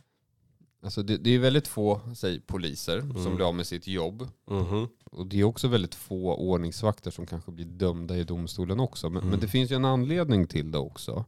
Alltså 0.83 1.03
det, 1.03 1.17
det 1.17 1.29
är 1.29 1.39
väldigt 1.39 1.67
få, 1.67 2.01
säg 2.15 2.39
poliser, 2.39 2.99
som 3.01 3.15
Mm. 3.21 3.35
blir 3.35 3.47
av 3.47 3.55
med 3.55 3.67
sitt 3.67 3.87
jobb. 3.87 4.27
Mhm. 4.51 4.87
Och 5.11 5.27
det 5.27 5.39
är 5.39 5.43
också 5.43 5.67
väldigt 5.67 5.95
få 5.95 6.35
ordningsvakter 6.35 7.11
som 7.11 7.25
kanske 7.25 7.51
blir 7.51 7.65
dömda 7.65 8.17
i 8.17 8.23
domstolen 8.23 8.79
också. 8.79 9.09
Men, 9.09 9.17
Mm. 9.21 9.29
men 9.31 9.39
det 9.39 9.47
finns 9.47 9.71
ju 9.71 9.75
en 9.75 9.85
anledning 9.85 10.47
till 10.47 10.71
det 10.71 10.77
också. 10.77 11.25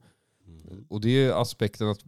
Mm. 0.48 0.86
Och 0.90 1.02
det 1.02 1.10
är 1.10 1.42
aspekten 1.42 1.88
att, 1.90 2.00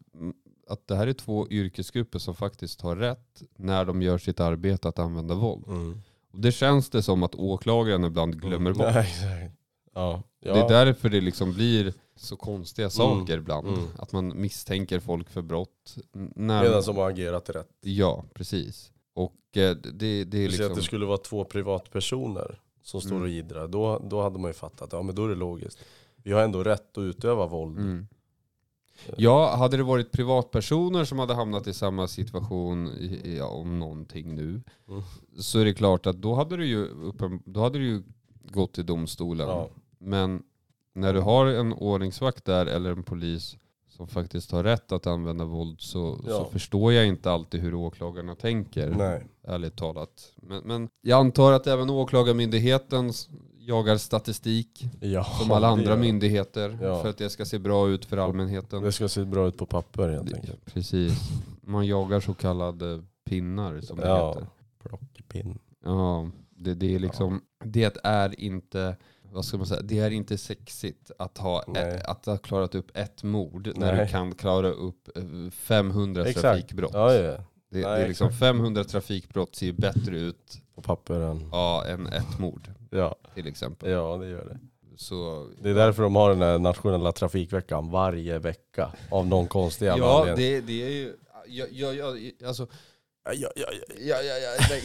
att 0.67 0.87
det 0.87 0.95
här 0.95 1.07
är 1.07 1.13
två 1.13 1.47
yrkesgrupper 1.49 2.19
som 2.19 2.35
faktiskt 2.35 2.81
har 2.81 2.95
rätt 2.95 3.43
när 3.57 3.85
de 3.85 4.01
gör 4.01 4.17
sitt 4.17 4.39
arbete 4.39 4.87
att 4.89 4.99
använda 4.99 5.35
våld. 5.35 5.67
Mm. 5.67 6.01
Och 6.31 6.39
det 6.39 6.51
känns 6.51 6.89
det 6.89 7.03
som 7.03 7.23
att 7.23 7.35
åklagaren 7.35 8.03
ibland 8.03 8.41
glömmer 8.41 8.73
bort. 8.73 8.93
Nej. 8.93 9.51
Ja. 9.93 10.23
ja. 10.39 10.53
Det 10.53 10.59
är 10.59 10.85
därför 10.85 11.09
det 11.09 11.21
liksom 11.21 11.53
blir 11.53 11.93
så 12.15 12.35
konstiga 12.35 12.89
saker 12.89 13.37
ibland. 13.37 13.67
Mm. 13.67 13.79
Att 13.99 14.11
man 14.11 14.41
misstänker 14.41 14.99
folk 14.99 15.29
för 15.29 15.41
brott. 15.41 15.95
När, 16.35 16.63
Medan 16.63 16.83
de 16.85 16.97
har 16.97 17.09
agerat 17.09 17.49
rätt. 17.49 17.69
Ja, 17.81 18.23
precis. 18.33 18.91
Och 19.13 19.35
eh, 19.57 19.75
det, 19.75 19.91
det 19.93 20.07
är 20.07 20.25
Du 20.25 20.31
säger 20.35 20.45
att 20.45 20.51
liksom... 20.51 20.75
det 20.75 20.81
skulle 20.81 21.05
vara 21.05 21.17
två 21.17 21.43
privatpersoner 21.43 22.59
som 22.81 23.01
står 23.01 23.11
Mm. 23.11 23.23
och 23.23 23.29
idrar. 23.29 23.67
Då, 23.67 24.01
då 24.09 24.21
hade 24.21 24.39
man 24.39 24.49
ju 24.49 24.53
fattat, 24.53 24.89
ja 24.91 25.01
men 25.01 25.15
då 25.15 25.25
är 25.25 25.29
det 25.29 25.35
logiskt. 25.35 25.79
Vi 26.15 26.31
har 26.31 26.41
ändå 26.41 26.63
rätt 26.63 26.97
att 26.97 27.01
utöva 27.01 27.47
våld. 27.47 27.77
Mm. 27.77 28.07
Ja, 29.17 29.55
hade 29.55 29.77
det 29.77 29.83
varit 29.83 30.11
privatpersoner 30.11 31.05
som 31.05 31.19
hade 31.19 31.33
hamnat 31.33 31.67
i 31.67 31.73
samma 31.73 32.07
situation 32.07 32.87
i, 32.87 33.35
ja, 33.37 33.47
om 33.47 33.79
någonting 33.79 34.35
nu, 34.35 34.61
Mm. 34.89 35.01
så 35.39 35.59
är 35.59 35.65
det 35.65 35.73
klart 35.73 36.07
att 36.07 36.21
då 36.21 36.33
hade 36.35 36.57
det 36.57 36.65
ju, 36.65 36.85
uppen, 36.85 37.41
då 37.45 37.59
hade 37.59 37.79
det 37.79 37.85
ju 37.85 38.03
gått 38.51 38.73
till 38.73 38.85
domstolen. 38.85 39.47
Ja. 39.47 39.69
Men 40.03 40.43
när 40.93 41.13
du 41.13 41.19
har 41.19 41.45
en 41.45 41.73
ordningsvakt 41.73 42.45
där 42.45 42.65
eller 42.65 42.91
en 42.91 43.03
polis 43.03 43.57
som 43.89 44.07
faktiskt 44.07 44.51
har 44.51 44.63
rätt 44.63 44.91
att 44.91 45.07
använda 45.07 45.45
våld 45.45 45.81
så, 45.81 46.19
Ja. 46.27 46.29
så 46.37 46.45
förstår 46.45 46.93
jag 46.93 47.07
inte 47.07 47.31
alltid 47.31 47.61
hur 47.61 47.73
åklagarna 47.73 48.35
tänker. 48.35 48.89
Nej. 48.89 49.25
Ärligt 49.43 49.75
talat. 49.75 50.33
Men, 50.35 50.63
men 50.63 50.89
jag 51.01 51.19
antar 51.19 51.51
att 51.51 51.67
även 51.67 51.89
åklagarmyndigheten 51.89 53.11
jagar 53.59 53.97
statistik 53.97 54.85
Ja, 55.01 55.23
som 55.23 55.51
alla 55.51 55.67
andra 55.67 55.95
myndigheter 55.95 56.77
Ja. 56.81 57.01
för 57.01 57.09
att 57.09 57.17
det 57.17 57.29
ska 57.29 57.45
se 57.45 57.59
bra 57.59 57.89
ut 57.89 58.05
för 58.05 58.17
allmänheten. 58.17 58.83
Det 58.83 58.91
ska 58.91 59.07
se 59.07 59.23
bra 59.25 59.47
ut 59.47 59.57
på 59.57 59.65
papper 59.65 60.09
helt 60.09 60.33
enkelt. 60.33 60.65
Precis. 60.65 61.19
Man 61.61 61.87
jagar 61.87 62.19
så 62.19 62.33
kallade 62.33 63.03
pinnar 63.25 63.81
som 63.81 63.97
det 63.97 64.07
Ja. 64.07 64.27
heter. 64.29 64.47
Plockepinn. 64.83 65.59
Ja, 65.85 66.29
det, 66.49 66.73
det 66.73 66.95
är 66.95 66.99
liksom, 66.99 67.41
det 67.63 67.97
är 68.03 68.39
inte, 68.39 68.95
vad 69.33 69.45
ska 69.45 69.57
man 69.57 69.65
säga, 69.67 69.81
det 69.81 69.99
är 69.99 70.11
inte 70.11 70.37
sexigt 70.37 71.11
att 71.19 71.37
ha, 71.37 71.63
Nej. 71.67 72.01
att 72.05 72.25
ha 72.25 72.37
klarat 72.37 72.75
upp 72.75 72.97
ett 72.97 73.23
mord 73.23 73.71
när 73.75 73.93
Nej. 73.95 74.05
du 74.05 74.11
kan 74.11 74.35
klara 74.35 74.69
upp 74.69 75.17
eh, 75.17 75.23
500 75.51 76.25
Exakt. 76.25 76.41
trafikbrott. 76.41 76.91
Ja, 76.93 77.13
ja. 77.13 77.21
Det, 77.21 77.43
det 77.69 77.87
Nej, 77.89 78.01
är 78.03 78.07
liksom 78.07 78.27
exakt. 78.27 78.39
500 78.39 78.83
trafikbrott 78.83 79.55
ser 79.55 79.65
ju 79.65 79.71
bättre 79.73 80.17
ut 80.19 80.57
På 80.75 80.81
papperen. 80.81 81.49
ja, 81.51 81.85
än 81.87 82.07
ett 82.07 82.39
mord 82.39 82.71
Ja. 82.89 83.15
till 83.35 83.47
exempel. 83.47 83.89
ja, 83.91 84.17
det 84.17 84.27
gör 84.27 84.45
det. 84.45 84.59
Så, 84.97 85.47
Det 85.61 85.69
är 85.69 85.73
därför 85.73 86.03
de 86.03 86.15
har 86.15 86.29
den 86.29 86.41
här 86.41 86.59
nationella 86.59 87.11
trafikveckan 87.11 87.89
varje 87.91 88.39
vecka. 88.39 88.91
Av 89.11 89.27
någon 89.27 89.47
konstig 89.47 89.85
jävla 89.85 90.05
ja, 90.05 90.19
anledning. 90.19 90.45
det, 90.45 90.61
det 90.61 90.83
är 90.83 90.89
ju, 90.89 91.15
jag, 91.47 91.67
jag, 91.71 91.95
jag, 91.95 92.31
alltså, 92.47 92.67
Ja, 93.25 93.49
ja, 93.55 93.65
ja, 93.99 94.17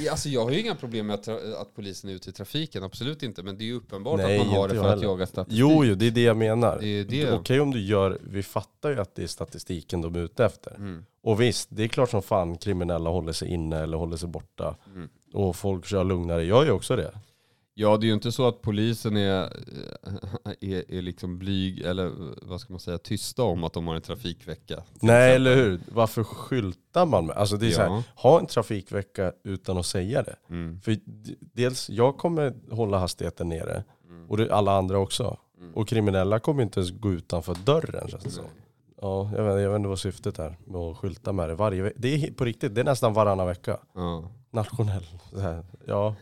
ja. 0.03 0.11
Alltså 0.11 0.29
jag 0.29 0.44
har 0.44 0.51
ju 0.51 0.61
inga 0.61 0.74
problem 0.74 1.07
med 1.07 1.14
att, 1.14 1.29
att 1.29 1.74
polisen 1.74 2.11
är 2.11 2.14
ute 2.14 2.31
i 2.31 2.33
trafiken, 2.33 2.83
absolut 2.85 3.22
inte. 3.22 3.42
Men 3.42 3.59
det 3.59 3.64
är 3.64 3.66
ju 3.66 3.74
uppenbart 3.74 4.20
Nej, 4.20 4.40
att 4.40 4.46
man 4.46 4.57
har 4.57 4.68
det 4.68 4.74
jag 4.74 4.83
för 4.85 4.90
att 4.90 4.94
heller. 4.98 5.05
jaga 5.12 5.27
statistik. 5.27 5.59
Jo, 5.59 5.85
jo, 5.85 5.94
det 5.94 6.07
är 6.07 6.11
det 6.11 6.22
jag 6.22 6.37
menar. 6.37 6.79
Det 6.81 6.87
är 6.87 7.05
det. 7.05 7.33
Okej 7.33 7.61
om 7.61 7.70
du 7.70 7.81
gör, 7.81 8.18
vi 8.22 8.42
fattar 8.42 8.90
ju 8.90 9.01
att 9.01 9.14
det 9.14 9.22
är 9.22 9.27
statistiken 9.27 10.03
de 10.03 10.14
är 10.14 10.18
ute 10.20 10.44
efter. 10.44 10.74
Mm, 10.74 11.05
Och 11.22 11.40
visst, 11.40 11.68
det 11.72 11.83
är 11.85 11.88
klart 11.88 12.11
som 12.11 12.22
fan 12.22 12.59
kriminella 12.59 13.11
håller 13.11 13.33
sig 13.33 13.48
inne 13.48 13.79
eller 13.83 13.98
håller 13.98 14.16
sig 14.16 14.29
borta. 14.29 14.77
mm. 14.94 15.09
Och 15.33 15.57
folk 15.57 15.87
kör 15.87 16.05
lugnare, 16.05 16.44
jag 16.44 16.66
gör 16.66 16.72
också 16.72 16.96
det. 16.96 17.12
Ja, 17.81 17.97
det 17.97 18.07
är 18.07 18.09
ju 18.09 18.14
inte 18.14 18.33
så 18.33 18.49
att 18.49 18.62
polisen 18.62 19.17
är, 19.17 19.53
är, 20.61 20.91
är 20.95 21.03
liksom 21.03 21.38
blyg, 21.38 21.81
eller 21.81 22.12
vad 22.43 22.61
ska 22.61 22.73
man 22.73 22.81
säga, 22.81 22.99
tysta 22.99 23.43
om 23.43 23.64
att 23.64 23.73
de 23.73 23.87
har 23.87 23.95
en 23.95 24.03
trafikvecka. 24.03 24.83
Nej 25.01 25.35
eller 25.35 25.57
hur? 25.57 25.81
Varför 25.93 26.25
skyltar 26.25 27.07
man 27.07 27.27
med? 27.27 27.37
Alltså 27.37 27.57
det 27.57 27.67
är 27.67 27.71
så 27.71 27.81
här, 27.83 27.88
Ja. 27.88 28.03
ha 28.14 28.41
en 28.41 28.47
trafikvecka 28.47 29.33
utan 29.45 29.79
att 29.79 29.87
säga 29.87 30.23
det. 30.23 30.37
Mm. 30.51 30.81
För 30.81 30.97
dels, 31.55 31.91
jag 31.91 32.17
kommer 32.17 32.55
hålla 32.71 32.99
hastigheten 32.99 33.49
nere. 33.49 33.85
Mm. 34.09 34.31
Och 34.31 34.37
det, 34.37 34.55
alla 34.55 34.79
andra 34.79 34.99
också. 34.99 35.38
Mm. 35.59 35.75
Och 35.75 35.88
kriminella 35.88 36.38
kommer 36.38 36.62
inte 36.62 36.81
ens 36.81 36.91
gå 37.01 37.12
utanför 37.12 37.57
dörren 37.64 38.09
känns 38.09 38.25
det 38.25 38.31
som. 38.31 38.45
Ja, 39.01 39.31
jag 39.37 39.45
vet, 39.45 39.62
jag 39.62 39.71
vet 39.71 39.77
inte 39.77 39.88
vad 39.88 39.99
syftet 39.99 40.38
är 40.38 40.59
med 40.64 40.81
att 40.81 40.97
skylta 40.97 41.33
med 41.33 41.49
det 41.49 41.55
varje. 41.55 41.93
Det 41.97 42.14
är 42.14 42.33
på 42.33 42.45
riktigt, 42.45 42.75
det 42.75 42.81
är 42.81 42.85
nästan 42.85 43.12
varannan 43.12 43.47
vecka. 43.47 43.79
Ja. 43.95 44.31
Nationell, 44.51 45.07
ja. 45.87 46.14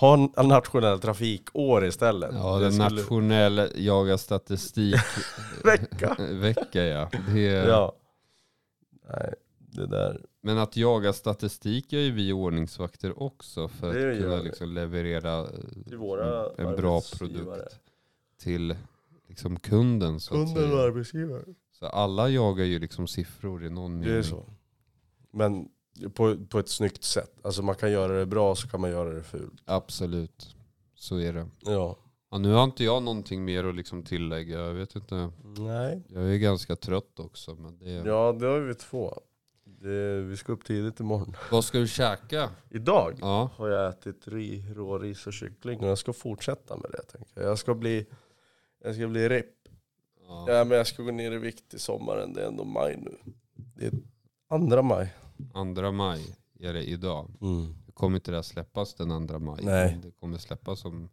Ha 0.00 0.14
en 0.36 0.48
nationell 0.48 1.00
trafikår 1.00 1.84
istället. 1.86 2.30
Ja, 2.34 2.56
Det 2.58 2.64
den 2.64 2.72
skulle- 2.72 2.88
nationella 3.00 3.68
jaga 3.74 4.18
statistik 4.18 4.94
Vecka. 5.64 6.16
vecka 6.18 6.84
ja. 6.84 7.10
Det 7.34 7.40
Ja. 7.40 7.92
Nej, 9.08 9.34
det 9.58 9.86
där. 9.86 10.24
Men 10.42 10.58
att 10.58 10.76
jaga 10.76 11.12
statistik 11.12 11.92
gör 11.92 12.00
ju 12.00 12.10
vi 12.10 12.32
ordningsvakter 12.32 13.22
också 13.22 13.68
för 13.68 13.94
Det 13.94 14.12
att 14.12 14.18
kunna 14.22 14.36
liksom 14.36 14.68
leverera 14.74 15.46
Till 15.84 15.96
våra 15.96 16.50
en 16.58 16.76
bra 16.76 17.00
produkt 17.18 17.78
till 18.42 18.76
liksom 19.28 19.58
kunden. 19.60 20.20
Så, 20.20 20.34
Kunden 20.34 20.64
och 20.64 20.70
säga. 20.70 20.82
arbetsgivare. 20.82 21.42
så 21.78 21.86
alla 21.86 22.28
jagar 22.28 22.64
ju 22.64 22.78
liksom 22.78 23.06
siffror 23.06 23.64
i 23.64 23.70
någon 23.70 23.98
mening. 23.98 24.12
Det 24.14 24.18
är 24.18 24.22
så. 24.22 24.44
Men 25.32 25.68
på, 26.14 26.36
på 26.48 26.58
ett 26.58 26.68
snyggt 26.68 27.04
sätt. 27.04 27.32
Alltså 27.42 27.62
man 27.62 27.74
kan 27.74 27.92
göra 27.92 28.18
det 28.18 28.26
bra 28.26 28.54
så 28.54 28.68
kan 28.68 28.80
man 28.80 28.90
göra 28.90 29.10
det 29.10 29.22
fult. 29.22 29.62
Absolut, 29.64 30.56
så 30.94 31.16
är 31.18 31.32
det. 31.32 31.46
Ja. 31.60 31.96
Ja, 32.30 32.38
nu 32.38 32.52
har 32.52 32.64
inte 32.64 32.84
jag 32.84 33.02
någonting 33.02 33.44
mer 33.44 33.64
att 33.64 33.74
liksom 33.74 34.02
tillägga. 34.02 34.58
Jag 34.60 34.74
vet 34.74 34.96
inte. 34.96 35.30
Nej. 35.58 36.02
Jag 36.08 36.34
är 36.34 36.36
ganska 36.38 36.76
trött 36.76 37.20
också. 37.20 37.54
Men 37.54 37.78
det... 37.78 37.90
Ja, 37.90 38.32
det 38.40 38.46
har 38.46 38.60
vi 38.60 38.74
två. 38.74 39.14
Det, 39.64 40.20
vi 40.20 40.36
ska 40.36 40.52
upp 40.52 40.64
tidigt 40.64 41.00
imorgon. 41.00 41.36
Vad 41.50 41.64
ska 41.64 41.78
du 41.78 41.88
käka? 41.88 42.50
Idag 42.70 43.18
Ja. 43.20 43.50
har 43.56 43.68
jag 43.68 43.88
ätit 43.88 44.28
ri, 44.28 44.64
råris 44.74 45.26
och 45.26 45.32
kyckling 45.32 45.80
och 45.80 45.88
jag 45.88 45.98
ska 45.98 46.12
fortsätta 46.12 46.76
med 46.76 46.90
det. 46.90 47.02
Tänker 47.02 47.40
jag. 47.40 47.50
jag 47.50 47.58
ska 47.58 47.74
bli, 47.74 48.06
jag 48.84 48.94
ska 48.94 49.06
bli 49.06 49.28
ripp. 49.28 49.54
ja. 50.28 50.44
Ja, 50.48 50.64
men 50.64 50.76
jag 50.78 50.86
ska 50.86 51.02
gå 51.02 51.10
ner 51.10 51.32
i 51.32 51.38
vikt 51.38 51.74
i 51.74 51.78
sommaren. 51.78 52.32
Det 52.32 52.42
är 52.42 52.46
ändå 52.48 52.64
maj 52.64 52.96
nu. 53.02 53.32
Det 53.54 53.86
är 53.86 53.92
andra 54.48 54.82
maj. 54.82 55.14
Andra 55.54 55.92
maj 55.92 56.36
är 56.60 56.72
det 56.72 56.82
idag. 56.84 57.30
Det 57.86 57.92
kommer 57.92 58.16
inte 58.16 58.30
det 58.30 58.36
här 58.36 58.42
släppas 58.42 58.94
den 58.94 59.10
andra 59.12 59.38
maj. 59.38 59.58
Nej. 59.62 59.98
Det 60.02 60.10
kommer 60.20 60.38
släppas 60.38 60.84
om... 60.84 61.08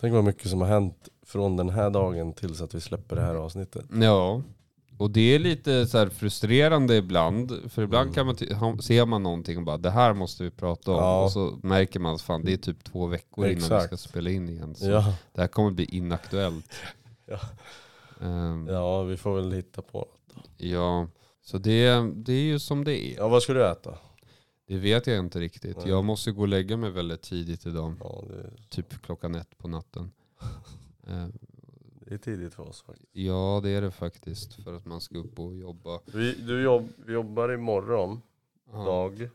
Tänk 0.00 0.12
vad 0.14 0.24
mycket 0.24 0.50
som 0.50 0.60
har 0.60 0.68
hänt 0.68 1.08
från 1.22 1.56
den 1.56 1.68
här 1.70 1.90
dagen 1.90 2.32
tills 2.32 2.60
att 2.60 2.74
vi 2.74 2.80
släpper 2.80 3.16
det 3.16 3.22
här 3.22 3.34
avsnittet. 3.34 3.84
Ja. 4.00 4.42
Och 4.98 5.10
det 5.10 5.34
är 5.34 5.38
lite 5.38 5.86
så 5.86 6.10
frustrerande 6.10 6.96
ibland. 6.96 7.52
För 7.68 7.82
ibland 7.82 8.02
Mm. 8.02 8.14
kan 8.14 8.26
man 8.26 8.82
ser 8.82 9.06
man 9.06 9.22
någonting 9.22 9.56
och 9.58 9.62
bara 9.64 9.76
det 9.76 9.90
här 9.90 10.14
måste 10.14 10.44
vi 10.44 10.50
prata 10.50 10.90
om. 10.90 10.96
Ja. 10.96 11.24
Och 11.24 11.32
så 11.32 11.58
märker 11.62 12.00
man 12.00 12.14
att 12.14 12.22
fan 12.22 12.44
det 12.44 12.52
är 12.52 12.56
typ 12.56 12.84
två 12.84 13.06
veckor 13.06 13.44
innan 13.46 13.54
vi 13.58 13.64
Exakt. 13.64 13.86
ska 13.86 13.96
spela 13.96 14.30
in 14.30 14.48
igen. 14.48 14.74
Så 14.74 14.90
Ja, 14.90 15.14
det 15.32 15.40
här 15.40 15.48
kommer 15.48 15.70
bli 15.70 15.84
inaktuellt. 15.84 16.70
Ja. 17.26 17.38
Ehm, 18.26 18.66
ja, 18.68 19.02
vi 19.02 19.16
får 19.16 19.36
väl 19.36 19.52
hitta 19.52 19.82
på 19.82 19.98
något. 19.98 20.44
ja. 20.56 21.06
Så 21.42 21.58
det, 21.58 22.12
det 22.14 22.32
är 22.32 22.42
ju 22.42 22.58
som 22.58 22.84
det 22.84 23.04
är. 23.12 23.16
Ja, 23.16 23.28
vad 23.28 23.42
ska 23.42 23.52
du 23.52 23.66
äta? 23.66 23.98
Det 24.66 24.78
vet 24.78 25.06
jag 25.06 25.18
inte 25.18 25.40
riktigt. 25.40 25.76
Nej. 25.76 25.88
Jag 25.88 26.04
måste 26.04 26.32
gå 26.32 26.40
och 26.40 26.48
lägga 26.48 26.76
mig 26.76 26.90
väldigt 26.90 27.22
tidigt 27.22 27.66
idag. 27.66 27.94
Ja, 28.00 28.24
det, 28.28 28.50
Typ 28.68 29.02
klockan 29.02 29.34
ett 29.34 29.58
på 29.58 29.68
natten. 29.68 30.10
Eh, 31.06 31.26
det 32.06 32.14
är 32.14 32.18
tidigt 32.18 32.54
för 32.54 32.68
oss 32.68 32.82
faktiskt. 32.82 33.08
Ja 33.12 33.60
det 33.62 33.70
är 33.70 33.80
det 33.82 33.90
faktiskt. 33.90 34.54
För 34.64 34.74
att 34.76 34.84
man 34.86 35.00
ska 35.00 35.18
upp 35.18 35.38
och 35.38 35.56
jobba. 35.56 36.00
Vi, 36.06 36.32
du 36.34 36.62
jobb, 36.62 36.88
vi 37.06 37.12
jobbar 37.12 37.52
imorgon 37.52 38.22
Ja, 38.72 38.84
dag. 38.84 39.30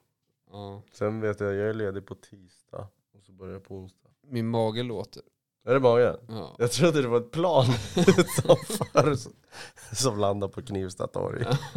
ja. 0.52 0.82
Sen 0.94 1.22
vet 1.22 1.40
jag, 1.40 1.56
jag 1.56 1.70
är 1.70 1.74
ledig 1.74 2.06
på 2.06 2.16
tisdag. 2.16 2.88
Och 3.14 3.24
så 3.24 3.32
börjar 3.32 3.54
jag 3.54 3.64
på 3.64 3.76
onsdag. 3.76 4.10
Min 4.28 4.48
mage 4.48 4.84
låter. 4.84 5.24
Är 5.66 5.74
det 5.74 5.80
magen? 5.80 6.16
Ja. 6.28 6.56
Jag 6.60 6.72
trodde 6.72 7.02
det 7.02 7.08
var 7.08 7.18
ett 7.18 7.32
plan 7.32 7.66
som, 9.18 9.32
som 9.94 10.20
landade 10.20 10.54
på 10.54 10.62
Knivsta 10.62 11.08
torg. 11.08 11.46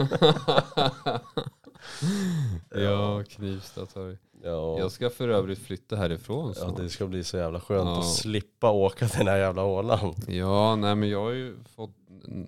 ja, 2.71 3.25
Knivsta 3.29 3.87
torg. 3.87 4.17
Ja, 4.43 4.79
Jag 4.79 4.93
ska 4.93 5.11
för 5.11 5.29
övrigt 5.29 5.59
flytta 5.59 5.97
härifrån 5.97 6.53
ja, 6.57 6.65
snart. 6.65 6.77
det 6.77 6.89
ska 6.89 7.07
bli 7.07 7.25
så 7.25 7.37
jävla 7.37 7.61
skönt 7.61 7.87
Ja. 7.89 7.99
att 7.99 8.15
slippa 8.15 8.71
åka 8.71 9.09
till 9.09 9.19
den 9.19 9.29
här 9.29 9.39
jävla 9.39 9.65
Åland. 9.65 10.15
Ja, 10.29 10.77
nej 10.77 10.95
men 10.95 11.09
jag 11.09 11.21
har 11.21 11.31
ju 11.31 11.57
fått, 11.77 11.91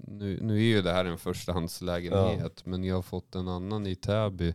nu, 0.06 0.38
nu 0.42 0.54
är 0.56 0.60
ju 0.76 0.82
det 0.82 0.92
här 0.92 1.04
en 1.04 1.18
förstahandslägenhet, 1.18 2.66
men 2.66 2.84
jag 2.84 2.94
har 2.94 3.02
fått 3.02 3.34
en 3.34 3.48
annan 3.48 3.86
i 3.86 3.94
Täby. 3.94 4.54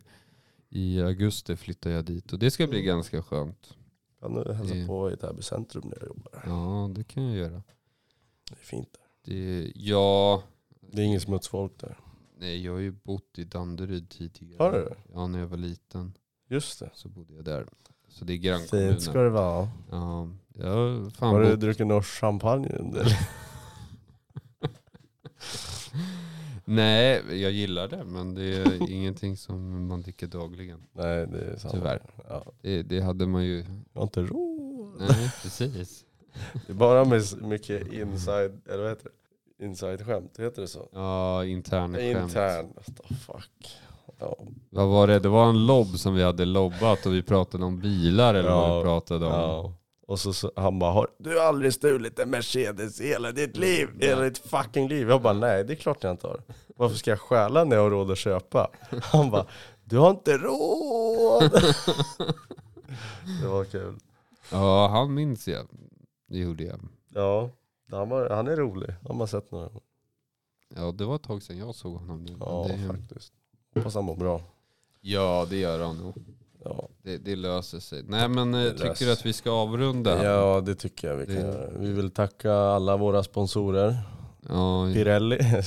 I 0.70 1.02
augusti 1.02 1.56
flyttar 1.56 1.90
jag 1.90 2.06
dit 2.06 2.34
och 2.34 2.40
det 2.40 2.52
ska 2.52 2.68
bli 2.68 2.82
ganska 2.82 3.24
skönt. 3.24 3.74
Kan 4.20 4.34
du 4.34 4.54
hälsa 4.54 4.74
Det- 4.74 4.88
på 4.88 5.12
i 5.12 5.18
Täby 5.18 5.42
centrum 5.42 5.84
när 5.88 5.98
jag 6.00 6.08
jobbar? 6.08 6.44
Ja, 6.46 6.90
det 6.96 7.04
kan 7.04 7.24
jag 7.24 7.36
göra. 7.36 7.64
Det 8.50 8.54
är 8.54 8.56
fint 8.56 8.90
där. 8.94 9.34
Det, 9.34 9.72
ja, 9.76 10.44
Det 10.82 11.02
är 11.02 11.06
ingen 11.06 11.22
smutsfolk 11.22 11.72
där. 11.80 11.98
nej, 12.40 12.66
jag 12.66 12.72
har 12.72 12.80
ju 12.80 12.92
bott 12.92 13.40
i 13.40 13.44
Danderyd 13.44 14.10
tidigare. 14.10 14.64
Har 14.64 14.72
du 14.72 14.86
det? 14.86 14.96
Ja, 15.14 15.28
när 15.28 15.40
jag 15.40 15.48
var 15.48 15.58
liten 15.58 16.14
Just 16.48 16.80
det. 16.80 16.90
så 16.94 17.10
bodde 17.10 17.34
jag 17.34 17.46
där. 17.46 17.68
Så 18.08 18.26
det 18.26 18.34
är 18.34 18.38
grannkommunen. 18.38 18.92
Fint 18.94 19.02
ska 19.04 19.22
det 19.22 19.30
vara. 19.30 19.70
Ja, 19.92 20.30
jag 20.54 20.68
har 20.68 21.10
fan 21.10 21.34
Har 21.34 21.42
du 21.42 21.50
bott... 21.52 21.60
druckit 21.60 21.88
någon 21.88 22.04
champagne 22.04 22.70
under? 22.70 23.20
Nej, 26.76 27.42
jag 27.42 27.52
gillar 27.52 27.88
det 27.88 28.04
men 28.06 28.36
det 28.36 28.44
är 28.58 28.90
ingenting 28.92 29.38
som 29.38 29.88
man 29.88 30.02
dricker 30.02 30.28
dagligen. 30.28 30.84
Nej 30.94 31.28
det 31.28 31.40
är 31.40 31.58
sant. 31.58 31.74
Tyvärr. 31.74 32.02
Ja. 32.30 32.46
Det, 32.62 32.82
det 32.84 33.02
hade 33.02 33.28
man 33.28 33.44
ju... 33.46 33.58
Jag 33.94 34.02
har 34.02 34.04
inte 34.04 34.22
råd. 34.22 34.96
Nej, 35.00 35.32
precis. 35.44 36.06
Det 36.68 36.72
är 36.74 36.76
bara 36.76 37.06
med 37.06 37.22
mycket 37.42 37.94
inside, 37.94 38.62
eller 38.70 38.82
vad 38.82 38.90
heter 38.92 39.04
det? 39.04 39.66
Inside-skämt, 39.66 40.40
heter 40.40 40.62
det 40.62 40.68
så? 40.68 40.90
Ja, 40.94 41.46
interna 41.46 41.98
skämt. 41.98 42.22
Intern. 42.24 42.66
Oh, 42.66 43.16
fuck. 43.18 43.78
Ja. 44.20 44.38
Vad 44.70 44.88
var 44.88 45.08
det? 45.08 45.20
Det 45.20 45.30
var 45.30 45.50
en 45.50 45.66
lobb 45.66 45.88
som 45.88 46.16
vi 46.16 46.24
hade 46.24 46.46
lobbat 46.46 47.06
och 47.06 47.14
vi 47.14 47.24
pratade 47.24 47.66
om 47.66 47.80
bilar 47.80 48.34
eller 48.34 48.50
vad 48.52 48.70
Ja, 48.70 48.78
vi 48.78 48.84
pratade 48.84 49.26
om. 49.26 49.32
ja. 49.32 49.74
Och 50.08 50.20
så, 50.20 50.34
så 50.34 50.52
han 50.56 50.80
bara, 50.80 50.92
har 50.92 51.08
du 51.18 51.38
har 51.38 51.46
aldrig 51.46 51.74
stulit 51.74 52.20
en 52.20 52.30
Mercedes 52.30 53.02
i 53.02 53.08
hela 53.08 53.32
ditt 53.32 53.58
liv? 53.58 53.88
Hela 54.00 54.22
ditt 54.22 54.38
fucking 54.38 54.88
liv? 54.88 55.10
Jag 55.10 55.22
bara, 55.22 55.34
nej 55.34 55.64
det 55.64 55.74
är 55.74 55.76
klart 55.76 56.04
jag 56.04 56.12
inte 56.12 56.28
har. 56.28 56.42
Varför 56.76 56.96
ska 56.96 57.10
jag 57.12 57.20
stjäla 57.20 57.64
när 57.64 57.76
jag 57.76 57.84
har 57.84 57.90
råd 57.90 58.12
att 58.12 58.18
köpa? 58.18 58.70
Han 59.02 59.32
bara, 59.32 59.46
du 59.84 59.98
har 59.98 60.10
inte 60.10 60.38
råd. 60.38 61.52
det 63.42 63.48
var 63.48 63.66
kul. 63.66 63.96
Ja, 64.52 64.88
han 64.88 65.14
minns 65.14 65.48
jag. 65.48 65.68
Det 66.28 66.38
gjorde 66.38 66.64
jag. 66.64 66.80
Ja, 67.14 67.50
han, 67.92 68.10
var, 68.10 68.30
han 68.30 68.48
är 68.48 68.56
rolig. 68.56 68.96
Har 69.08 69.16
man 69.16 69.28
sett 69.28 69.52
några 69.52 69.66
gånger. 69.68 69.82
Ja, 70.76 70.92
det 70.92 71.06
var 71.06 71.16
ett 71.16 71.24
tag 71.24 71.44
sedan 71.44 71.58
jag 71.58 71.76
såg 71.76 71.96
honom 71.96 72.24
nu. 72.24 72.36
Ja, 72.40 72.66
det, 72.70 72.88
faktiskt. 72.88 73.34
Hoppas 73.76 73.96
han 73.96 74.04
mår 74.06 74.16
bra. 74.16 74.42
ja, 75.02 75.48
det 75.50 75.58
gör 75.58 75.80
han 75.86 75.98
nog. 75.98 76.16
Ja. 76.64 76.88
Det, 77.04 77.18
det 77.18 77.36
löser 77.36 77.80
sig. 77.80 78.04
Nej 78.08 78.28
men 78.30 78.54
eh, 78.54 78.60
Det 78.62 78.72
tycker 78.72 78.86
löser 78.86 79.06
du 79.06 79.12
att 79.12 79.26
vi 79.26 79.34
ska 79.34 79.52
avrunda? 79.52 80.24
ja, 80.24 80.62
det 80.62 80.76
tycker 80.76 81.08
jag 81.08 81.16
vi 81.16 81.26
kan 81.26 81.36
Det- 81.36 81.42
göra. 81.42 81.70
Vi 81.78 81.92
vill 81.94 82.12
tacka 82.12 82.54
alla 82.54 82.98
våra 82.98 83.24
sponsorer. 83.24 83.98
Ja, 84.50 84.94
Pirelli. 84.94 85.40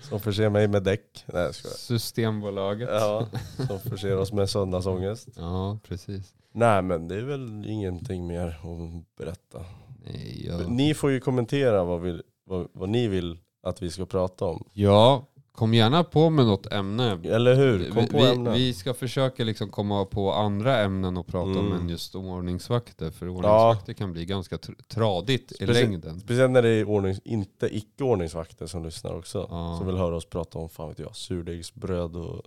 som 0.00 0.20
förser 0.20 0.48
mig 0.48 0.68
med 0.68 0.82
däck. 0.82 1.24
Nej, 1.26 1.42
jag 1.42 1.54
skojar. 1.54 1.76
Systembolaget. 1.76 2.88
Ja, 2.92 3.26
som 3.66 3.80
förser 3.80 4.16
oss 4.16 4.32
med 4.32 4.50
söndagsångest. 4.50 5.28
Ja, 5.36 5.78
precis. 5.88 6.34
Nej 6.52 6.82
men 6.82 7.08
det 7.08 7.16
är 7.16 7.22
väl 7.22 7.64
ingenting 7.66 8.26
mer 8.26 8.46
att 8.46 9.16
berätta. 9.16 9.64
Nej, 10.04 10.46
jag... 10.46 10.70
Ni 10.70 10.94
får 10.94 11.10
ju 11.10 11.20
kommentera 11.20 11.84
vad, 11.84 12.00
vi, 12.00 12.22
vad, 12.44 12.68
vad 12.72 12.88
ni 12.88 13.08
vill 13.08 13.38
att 13.62 13.82
vi 13.82 13.90
ska 13.90 14.06
prata 14.06 14.44
om. 14.44 14.64
Ja, 14.72 15.26
kom 15.58 15.74
gärna 15.74 16.04
på 16.04 16.30
med 16.30 16.46
något 16.46 16.66
ämne. 16.72 17.20
Eller 17.24 17.54
hur? 17.54 17.90
Kom 17.90 18.02
Vi, 18.04 18.06
på 18.10 18.18
vi, 18.18 18.30
ämnen. 18.30 18.52
vi 18.52 18.74
ska 18.74 18.94
försöka 18.94 19.44
liksom 19.44 19.68
komma 19.68 20.04
på 20.04 20.32
andra 20.32 20.78
ämnen 20.78 21.16
att 21.16 21.26
prata 21.26 21.50
om 21.50 21.66
Mm. 21.66 21.72
än 21.80 21.88
just 21.88 22.14
ordningsvakter. 22.14 23.10
För 23.10 23.28
ordningsvakter 23.28 23.92
kan 23.92 24.12
bli 24.12 24.24
ganska 24.24 24.56
tr- 24.56 24.82
tradigt 24.88 25.52
i 25.52 25.54
Specie- 25.54 25.72
längden. 25.72 26.20
Speciellt 26.20 26.50
när 26.52 26.62
det 26.62 26.68
är 26.68 26.84
ordnings, 26.88 27.20
inte 27.24 27.76
icke-ordningsvakter 27.76 28.66
som 28.66 28.84
lyssnar 28.84 29.14
också. 29.18 29.46
Ja. 29.50 29.76
Som 29.78 29.86
vill 29.86 29.96
höra 29.96 30.16
oss 30.16 30.26
prata 30.26 30.58
om 30.58 30.68
fan 30.68 30.88
vet 30.88 30.98
jag, 30.98 31.16
surdegsbröd 31.16 32.16
och... 32.16 32.42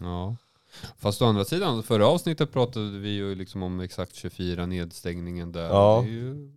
Ja. 0.00 0.36
Fast 0.98 1.22
å 1.22 1.24
andra 1.24 1.44
sidan, 1.44 1.82
förra 1.82 2.06
avsnittet 2.06 2.52
pratade 2.52 2.98
vi 2.98 3.08
ju 3.10 3.34
liksom 3.34 3.62
om 3.62 3.80
exakt 3.80 4.14
24 4.14 4.66
nedstängningen 4.66 5.52
där. 5.52 5.68
Ja. 5.68 6.00
Det 6.04 6.10
är 6.10 6.12
ju, 6.12 6.52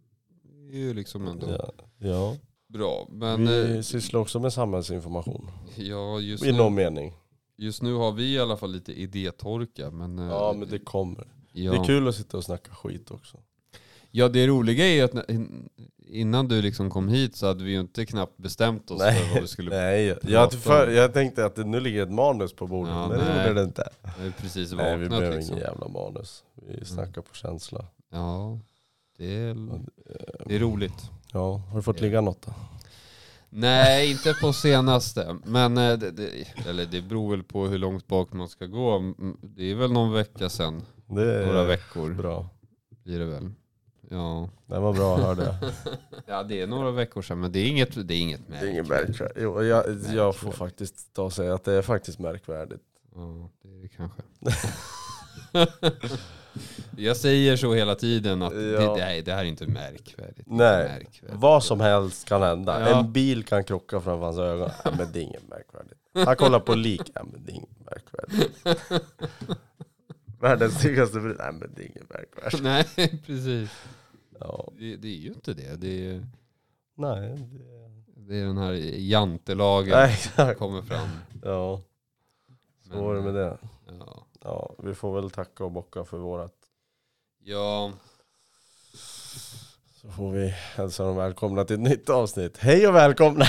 det 0.72 0.76
är 0.78 0.82
ju 0.82 0.94
liksom 0.94 1.28
ändå 1.28 1.48
Ja. 1.50 1.72
ja. 1.98 2.36
Bra. 2.68 3.08
Men 3.12 3.48
vi 3.48 3.76
eh, 3.76 3.82
sysslar 3.82 4.20
också 4.20 4.40
med 4.40 4.54
samhällsinformation. 4.54 5.50
ja, 5.76 6.20
just 6.20 6.44
I 6.46 6.52
någon 6.52 6.76
nu, 6.76 6.82
mening. 6.84 7.14
just 7.58 7.82
nu 7.82 7.94
har 7.94 8.12
vi 8.12 8.34
i 8.34 8.40
alla 8.40 8.58
fall 8.58 8.72
lite 8.72 8.92
idétorka. 8.94 9.92
Men, 9.92 10.20
eh, 10.20 10.26
Ja 10.26 10.54
men 10.58 10.70
det 10.70 10.80
kommer. 10.80 11.28
ja, 11.52 11.72
Det 11.72 11.78
är 11.78 11.84
kul 11.84 12.08
att 12.08 12.16
sitta 12.16 12.38
och 12.38 12.44
snacka 12.44 12.72
skit 12.76 13.12
också. 13.12 13.38
Ja 14.12 14.30
det 14.30 14.48
roliga 14.48 14.86
är 14.86 14.94
ju 14.94 15.02
att 15.02 15.30
innan 16.08 16.48
du 16.48 16.62
liksom 16.62 16.90
kom 16.90 17.08
hit 17.10 17.36
så 17.36 17.48
hade 17.48 17.64
vi 17.64 17.72
ju 17.72 17.80
inte 17.80 18.06
knappt 18.06 18.38
bestämt 18.38 18.92
oss 18.92 19.00
Nej, 19.00 19.20
för 19.24 19.34
vad 19.34 19.42
vi 19.42 19.48
skulle 19.48 19.70
Nej, 19.70 20.14
prata 20.16 20.30
jag, 20.32 20.54
för, 20.54 20.88
jag 20.92 21.14
tänkte 21.14 21.46
att 21.46 21.56
det, 21.56 21.64
nu 21.64 21.80
ligger 21.80 22.04
ett 22.04 22.12
manus 22.12 22.54
på 22.54 22.68
bordet, 22.68 22.94
Ja, 22.94 23.08
men 23.08 23.20
det 23.20 23.26
nej. 23.26 23.48
gjorde 23.48 23.60
det 23.60 23.64
inte. 23.66 23.90
Vi 24.22 24.32
precis 24.32 24.72
Nej, 24.74 24.98
vi 24.98 25.04
vaknat 25.04 25.20
behöver 25.20 25.38
liksom. 25.38 25.56
ingen 25.58 25.68
jävla 25.68 25.88
manus. 25.88 26.44
Vi 26.68 26.86
snackar 26.86 27.22
på 27.22 27.34
känsla. 27.36 27.86
Ja, 28.12 28.60
det 29.18 29.36
är, 29.36 29.50
eh, 29.50 29.56
det 30.46 30.56
är 30.56 30.60
roligt. 30.60 31.12
Ja, 31.38 31.62
har 31.70 31.76
du 31.76 31.82
fått 31.84 32.02
ligga 32.02 32.22
något 32.22 32.42
då? 32.46 32.54
Nej, 33.50 34.12
inte 34.12 34.34
på 34.42 34.54
senaste. 34.54 35.38
Men 35.46 35.78
eh, 35.78 35.98
det, 35.98 36.12
det, 36.12 36.30
eller 36.68 36.86
det 36.86 37.02
beror 37.02 37.32
väl 37.32 37.44
på 37.44 37.68
hur 37.68 37.78
långt 37.78 38.08
bak 38.08 38.34
man 38.34 38.50
ska 38.50 38.66
gå. 38.66 39.14
Det 39.42 39.72
är 39.72 39.76
väl 39.76 39.92
någon 39.92 40.14
vecka 40.14 40.50
sedan. 40.50 40.82
Några 41.06 41.64
veckor 41.64 42.14
bra. 42.14 42.50
blir 43.04 43.20
det 43.20 43.26
väl. 43.26 43.52
Ja. 44.10 44.50
Det 44.66 44.80
var 44.80 44.94
bra 44.94 45.16
att 45.16 45.22
höra 45.22 45.36
det. 45.36 45.74
ja, 46.26 46.44
det 46.44 46.62
är 46.62 46.68
några 46.68 46.92
veckor 46.92 47.22
sedan 47.22 47.40
men 47.40 47.52
det 47.52 47.60
är 47.60 47.68
inget, 47.68 48.08
det 48.08 48.14
är 48.14 48.22
inget 48.22 48.42
Det 48.48 48.58
är 48.58 48.70
inget 48.72 48.88
märkvärdigt. 48.88 49.38
Jo, 49.42 49.64
jag, 49.64 49.86
jag 49.88 49.96
Märkvärdigt. 49.96 50.38
får 50.40 50.52
faktiskt 50.52 51.14
ta 51.14 51.22
och 51.24 51.34
säga 51.34 51.54
att 51.54 51.64
det 51.64 51.74
är 51.74 51.82
faktiskt 51.82 52.20
märkvärdigt. 52.20 52.84
Ja, 53.16 53.50
det 53.64 53.70
är 53.70 53.82
det 53.82 53.88
kanske. 53.88 54.22
Jag 56.98 57.18
säger 57.18 57.58
så 57.58 57.74
hela 57.74 57.96
tiden 57.96 58.42
att 58.42 58.54
det, 58.54 58.62
Ja. 58.62 58.96
det, 58.96 59.32
här, 59.32 59.40
är 59.40 59.44
inte 59.44 59.68
märkvärdigt. 59.68 60.48
Nej, 60.48 60.84
märkvärdigt. 60.84 61.24
Vad 61.34 61.64
som 61.64 61.80
helst 61.80 62.28
kan 62.28 62.42
hända. 62.42 62.90
Ja. 62.90 63.00
En 63.00 63.12
bil 63.14 63.44
kan 63.46 63.64
krocka 63.64 64.02
framför 64.02 64.26
hans 64.26 64.38
ögon. 64.38 64.70
Ja, 64.86 64.92
men 64.98 65.12
det 65.12 65.20
är 65.20 65.24
inget 65.24 65.50
märkvärdigt. 65.50 66.00
Han 66.26 66.36
kollar 66.36 66.60
på 66.60 66.76
lik. 66.76 67.12
Ja, 67.16 67.24
men 67.32 67.46
det 67.46 67.52
är 67.52 67.56
inget 67.56 67.86
märkvärdigt. 67.86 68.82
Världens 70.40 70.82
snyggaste 70.82 71.20
brud. 71.20 71.36
Nej 71.40 71.52
men 71.52 71.74
det 71.76 71.82
är 71.82 71.86
inget 71.86 72.10
märkvärdigt. 72.10 72.64
Nej, 72.64 73.20
precis. 73.26 73.70
Ja. 74.40 74.72
Det, 74.80 74.96
det 74.96 75.08
är 75.08 75.20
ju 75.20 75.28
inte 75.28 75.54
det. 75.54 75.76
Det 75.76 76.08
är, 76.10 76.28
Nej, 76.98 77.38
det... 77.38 78.22
det 78.28 78.36
är 78.38 78.46
den 78.46 78.58
här 78.58 78.74
jantelagen 78.98 79.90
Nej, 79.90 80.16
som 80.36 80.56
kommer 80.56 80.82
fram. 80.82 81.10
Ja, 81.44 81.82
så 82.88 83.04
var 83.04 83.16
det 83.16 83.22
med 83.22 83.34
det. 83.34 83.58
Ja. 84.00 84.27
Ja, 84.48 84.76
vi 84.84 84.94
får 84.94 85.16
väl 85.22 85.32
tacka 85.32 85.64
och 85.64 85.72
bocka 85.72 86.06
för 86.06 86.18
vårat. 86.18 86.54
ja, 87.44 87.94
Så 90.02 90.10
får 90.12 90.32
vi 90.32 90.48
hälsa 90.48 91.04
dem 91.04 91.16
välkomna 91.16 91.64
till 91.64 91.74
ett 91.76 91.82
nytt 91.82 92.10
avsnitt. 92.10 92.58
Hej 92.58 92.88
och 92.88 92.96
välkomna! 92.96 93.46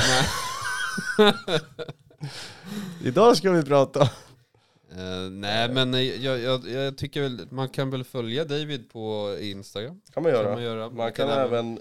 Idag 3.04 3.37
ska 3.37 3.50
vi 3.50 3.62
prata 3.62 4.00
om... 4.00 4.08
Eh, 4.98 5.30
nej 5.30 5.68
men 5.68 5.92
jag, 6.22 6.38
jag, 6.38 6.68
jag 6.68 6.98
tycker 6.98 7.22
väl, 7.22 7.46
man 7.50 7.68
kan 7.68 7.90
väl 7.90 8.04
följa 8.04 8.44
David 8.44 8.90
på 8.90 9.37
Instagram. 9.40 10.00
kan 10.12 10.22
man 10.22 10.32
Kan 10.32 10.40
göra. 10.40 10.54
man, 10.54 10.62
göra. 10.62 10.90
Man 10.90 11.12
kan 11.12 11.28
även... 11.28 11.80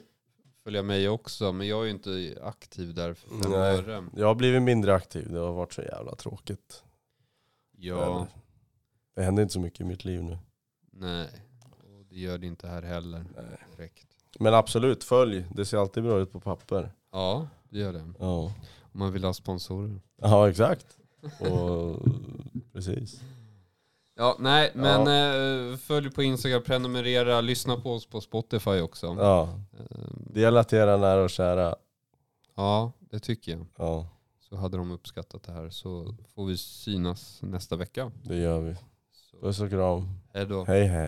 följa 0.63 0.83
mig 0.83 1.09
också, 1.09 1.51
men 1.51 1.67
jag 1.67 1.79
är 1.81 1.83
ju 1.85 1.91
inte 1.91 2.39
aktiv 2.43 2.93
där 2.93 3.13
för 3.13 3.29
fem 3.29 3.51
Nej. 3.51 3.59
öre. 3.77 4.05
Jag 4.15 4.27
har 4.27 4.35
blivit 4.35 4.61
mindre 4.61 4.93
aktiv. 4.95 5.31
Det 5.31 5.39
har 5.39 5.53
varit 5.53 5.73
så 5.73 5.81
jävla 5.81 6.15
tråkigt. 6.15 6.83
Ja, 7.77 8.27
Det 9.17 9.23
händer 9.23 9.43
inte 9.43 9.53
så 9.53 9.59
mycket 9.59 9.81
i 9.81 9.83
mitt 9.83 10.05
liv 10.05 10.23
nu. 10.23 10.37
nej. 10.91 11.27
Och 11.97 12.05
det 12.09 12.19
gör 12.19 12.37
det 12.37 12.47
inte 12.47 12.67
här 12.67 12.81
heller. 12.81 13.25
Nej. 13.35 13.45
Direkt. 13.77 14.07
Men 14.39 14.53
absolut, 14.53 15.03
följ. 15.03 15.45
Det 15.55 15.65
ser 15.65 15.77
alltid 15.77 16.03
bra 16.03 16.19
ut 16.19 16.31
på 16.31 16.39
papper. 16.39 16.91
Ja, 17.11 17.47
det 17.69 17.79
gör 17.79 17.93
det. 17.93 18.13
Ja, 18.19 18.53
Om 18.81 18.99
man 18.99 19.11
vill 19.11 19.23
ha 19.23 19.33
sponsorer. 19.33 20.01
ja 20.21 20.49
exakt. 20.49 20.97
Och 21.39 21.99
precis. 22.73 23.21
Ja, 24.15 24.35
nej, 24.39 24.71
men 24.75 25.01
eh, 25.71 25.77
följ 25.77 26.11
på 26.11 26.23
Instagram, 26.23 26.63
prenumerera, 26.63 27.41
lyssna 27.41 27.77
på 27.77 27.93
oss 27.93 28.05
på 28.05 28.21
Spotify 28.21 28.79
också. 28.81 29.05
Ja, 29.19 29.59
Eh, 29.79 30.07
dela 30.33 30.63
till 30.63 30.77
era 30.77 30.97
nära 30.97 31.23
och 31.23 31.29
kära. 31.29 31.75
ja, 32.55 32.91
det 32.99 33.19
tycker 33.19 33.51
jag. 33.51 33.65
Ja, 33.77 34.07
Så 34.49 34.55
hade 34.55 34.77
de 34.77 34.91
uppskattat 34.91 35.43
det 35.43 35.51
här 35.51 35.69
så 35.69 36.15
får 36.35 36.45
vi 36.45 36.57
synas 36.57 37.39
nästa 37.41 37.75
vecka. 37.75 38.11
det 38.23 38.35
gör 38.37 38.59
vi. 38.59 38.75
Puss 39.41 39.61
och 39.61 39.69
kram. 39.69 40.07
hej 40.33 40.45
då. 40.45 40.63
Hej 40.63 40.83
hej. 40.85 41.07